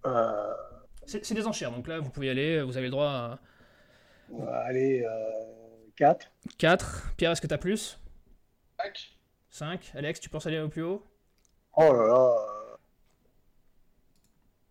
[0.05, 0.53] Euh,
[1.05, 3.39] C'est c'est des enchères, donc là vous pouvez y aller, vous avez le droit à
[4.29, 5.05] va aller
[5.95, 6.31] 4.
[6.57, 7.13] 4.
[7.17, 7.99] Pierre, est-ce que tu as plus
[9.49, 9.91] 5.
[9.95, 11.03] Alex, tu penses aller au plus haut?
[11.75, 12.35] Oh là là.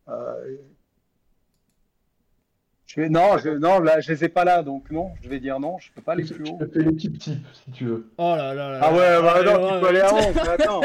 [0.08, 0.56] Euh,
[2.88, 5.38] Je vais- non, je, non, là, je les ai pas là, donc non, je vais
[5.40, 6.58] dire non, je peux pas aller Je plus haut.
[6.58, 8.10] te fais l'équipe type, si tu veux.
[8.16, 8.80] Oh là là là.
[8.82, 10.80] Ah ouais, bah, non, là, tu peux aller à 11, mais attends.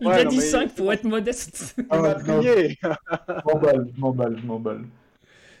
[0.00, 1.76] Il Ouais, a non, dit mais- 5 pour être modeste.
[1.92, 2.78] Non, plié.
[2.82, 2.88] Je
[3.44, 4.84] m'emballe, je m'emballe, je m'emballe.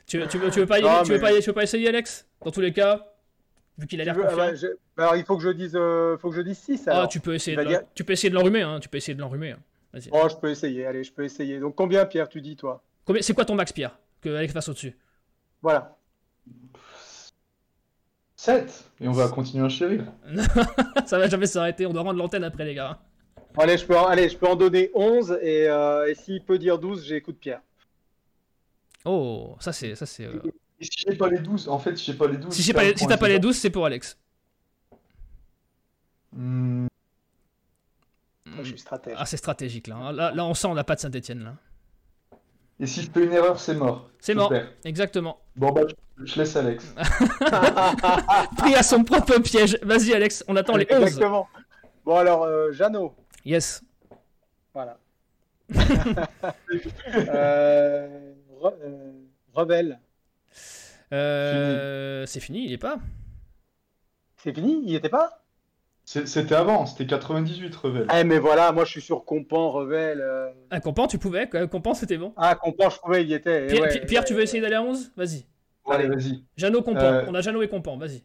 [0.06, 1.52] tu, veux- tu, veux, tu, veux pas y- Non, tu, veux mais- pas tu veux
[1.52, 2.26] pas essayer, Alex?
[2.42, 3.04] Dans tous les cas,
[3.76, 4.36] vu qu'il a l'air ah confiant.
[4.38, 4.66] bah, je-
[4.96, 7.20] bah, alors, il faut que je dise, euh, faut que je dise 6 Ah, tu
[7.20, 8.80] peux essayer de dire- tu peux essayer de l'enrhumer, hein.
[8.80, 9.50] Tu peux essayer de l'enrhumer.
[9.50, 9.58] hein.
[9.92, 10.08] Vas-y.
[10.12, 11.60] Oh, je peux essayer, allez, je peux essayer.
[11.60, 12.82] Donc combien, Pierre, tu dis, toi?
[13.04, 14.96] Combien- C'est quoi ton max, Pierre Que Alex passe au-dessus?
[15.64, 15.96] Voilà.
[18.36, 20.04] 7 Et on va continuer à chérir.
[21.06, 21.86] Ça va jamais s'arrêter.
[21.86, 22.98] On doit rendre l'antenne après, les gars.
[23.56, 26.58] Allez, je peux, en- allez, je peux en donner 11 et, euh, et s'il peut
[26.58, 27.62] dire 12, j'écoute Pierre.
[29.06, 29.94] Oh, ça c'est.
[29.94, 30.38] Ça, c'est euh,
[30.78, 32.52] Et si j'ai pas les 12, en fait, si j'ai pas les 12.
[32.52, 34.18] Si, je j'ai pas les- si t'as pas c'est les ça 12, c'est pour Alex.
[36.32, 36.88] Hmm,
[38.44, 39.14] Moi, je suis stratège.
[39.16, 39.96] Ah, c'est stratégique là.
[39.96, 40.12] hein.
[40.12, 41.54] Là, là, on sent on n'a pas de Saint-Etienne là.
[42.80, 44.08] Et si je fais une erreur, c'est mort.
[44.20, 44.48] C'est mort.
[44.48, 44.68] perds.
[44.84, 45.40] Exactement.
[45.56, 45.82] Bon, bah,
[46.24, 46.94] je- laisse Alex.
[48.58, 49.78] Pris à son propre piège.
[49.82, 51.02] Vas-y, Alex, on attend les 11.
[51.02, 51.48] Exactement.
[52.04, 53.14] Bon, alors, euh, Jeannot.
[53.44, 53.82] Yes.
[54.72, 54.98] Voilà.
[55.74, 55.86] euh,
[58.60, 59.12] Re- euh,
[59.52, 60.00] Rebelle.
[61.12, 62.98] Euh, c'est fini, il est pas.
[64.36, 65.43] C'est fini Il y était pas?
[66.04, 68.06] C'était avant, c'était 98, Revel.
[68.14, 70.20] Eh, mais voilà, moi je suis sur Compan, Rebelle.
[70.20, 70.50] euh.
[70.70, 71.48] Un compan, tu pouvais.
[71.48, 71.66] quoi.
[71.66, 72.34] Compan, c'était bon.
[72.36, 73.66] Ah, Compan, je trouvais il y était.
[73.68, 74.26] Pierre, ouais, Pierre- Pierre, ouais.
[74.26, 75.46] tu veux essayer d'aller à 11 Vas-y.
[75.90, 76.44] Allez, vas-y.
[76.56, 77.00] Jeannot, Compan.
[77.02, 78.22] Euh, On a Jeannot et Compan, vas-y.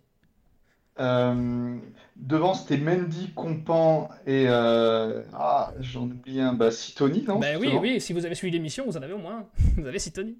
[0.99, 1.77] Euh,
[2.17, 4.45] devant, c'était Mendy, Compan et.
[4.49, 6.51] euh, Ah, j'en oublie un.
[6.53, 7.39] Bah, Sitoni, non?
[7.39, 9.47] Bah oui, justement oui, si vous avez suivi l'émission, vous en avez au moins.
[9.77, 10.37] Vous avez Sitoni.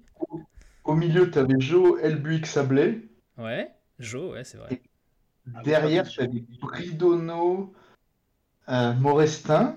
[0.84, 3.08] Au milieu, t'avais Joe, Elbuic, Sablé.
[3.38, 3.70] Ouais.
[3.98, 4.80] Jo, ouais, c'est vrai.
[5.56, 7.72] Ah, Derrière, oui, t'avais Bridono,
[8.68, 9.76] euh, Morestin.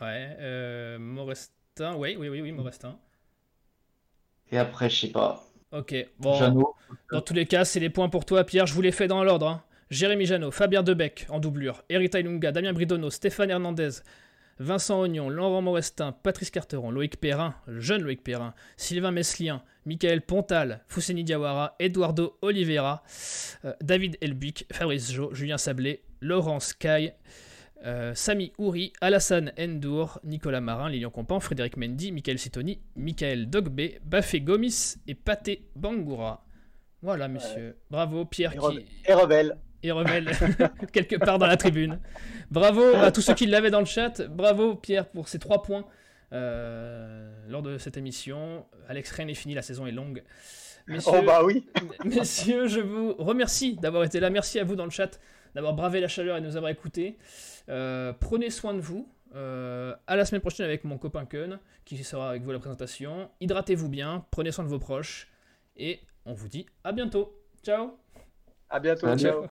[0.00, 0.36] Ouais.
[0.40, 2.96] Euh, Morestin, oui, oui, oui, oui, Morestin.
[4.52, 6.34] Et après, je sais pas, Ok, bon.
[6.34, 6.74] Jeannot.
[7.12, 8.66] Dans tous les cas, c'est les points pour toi, Pierre.
[8.66, 9.46] Je vous les fais dans l'ordre.
[9.46, 9.62] hein.
[9.90, 13.90] Jérémy Janot, Fabien Debec en doublure, Erita Ilunga, Damien Bridono, Stéphane Hernandez,
[14.60, 20.84] Vincent Ognon, Laurent Morestin, Patrice Carteron, Loïc Perrin, jeune Loïc Perrin, Sylvain Meslien, Michael Pontal,
[20.86, 23.02] Fousseni Diawara, Eduardo Oliveira,
[23.64, 27.14] euh, David Elbuic, Fabrice Jo, Julien Sablé, Laurence Caille,
[27.86, 33.80] euh, Sami Ouri, Alassane Endour, Nicolas Marin, Lilian Compan, Frédéric Mendy, Michael Sitoni, Michael Dogbe,
[34.04, 36.44] Bafé Gomis et Paté Bangoura.
[37.00, 37.78] Voilà, messieurs.
[37.90, 39.56] Bravo, Pierre Et, qui et Rebelle.
[39.82, 40.30] Et Rebelle
[40.92, 41.98] quelque part dans la tribune.
[42.50, 44.22] Bravo à tous ceux qui l'avaient dans le chat.
[44.28, 45.84] Bravo, Pierre, pour ces trois points
[46.32, 48.66] euh, lors de cette émission.
[48.88, 50.22] Alex Rennes est fini, la saison est longue.
[50.86, 51.66] Messieurs, Oh bah oui.
[52.04, 54.30] Messieurs, je vous remercie d'avoir été là.
[54.30, 55.20] Merci à vous dans le chat
[55.54, 57.16] d'avoir bravé la chaleur et de nous avoir écoutés.
[57.68, 59.08] Euh, prenez soin de vous.
[59.36, 62.58] Euh, à la semaine prochaine avec mon copain Kun qui sera avec vous à la
[62.58, 63.30] présentation.
[63.40, 65.28] Hydratez-vous bien, prenez soin de vos proches
[65.76, 67.32] et on vous dit à bientôt.
[67.62, 67.96] Ciao
[68.68, 69.16] À bientôt.
[69.16, 69.46] Ciao.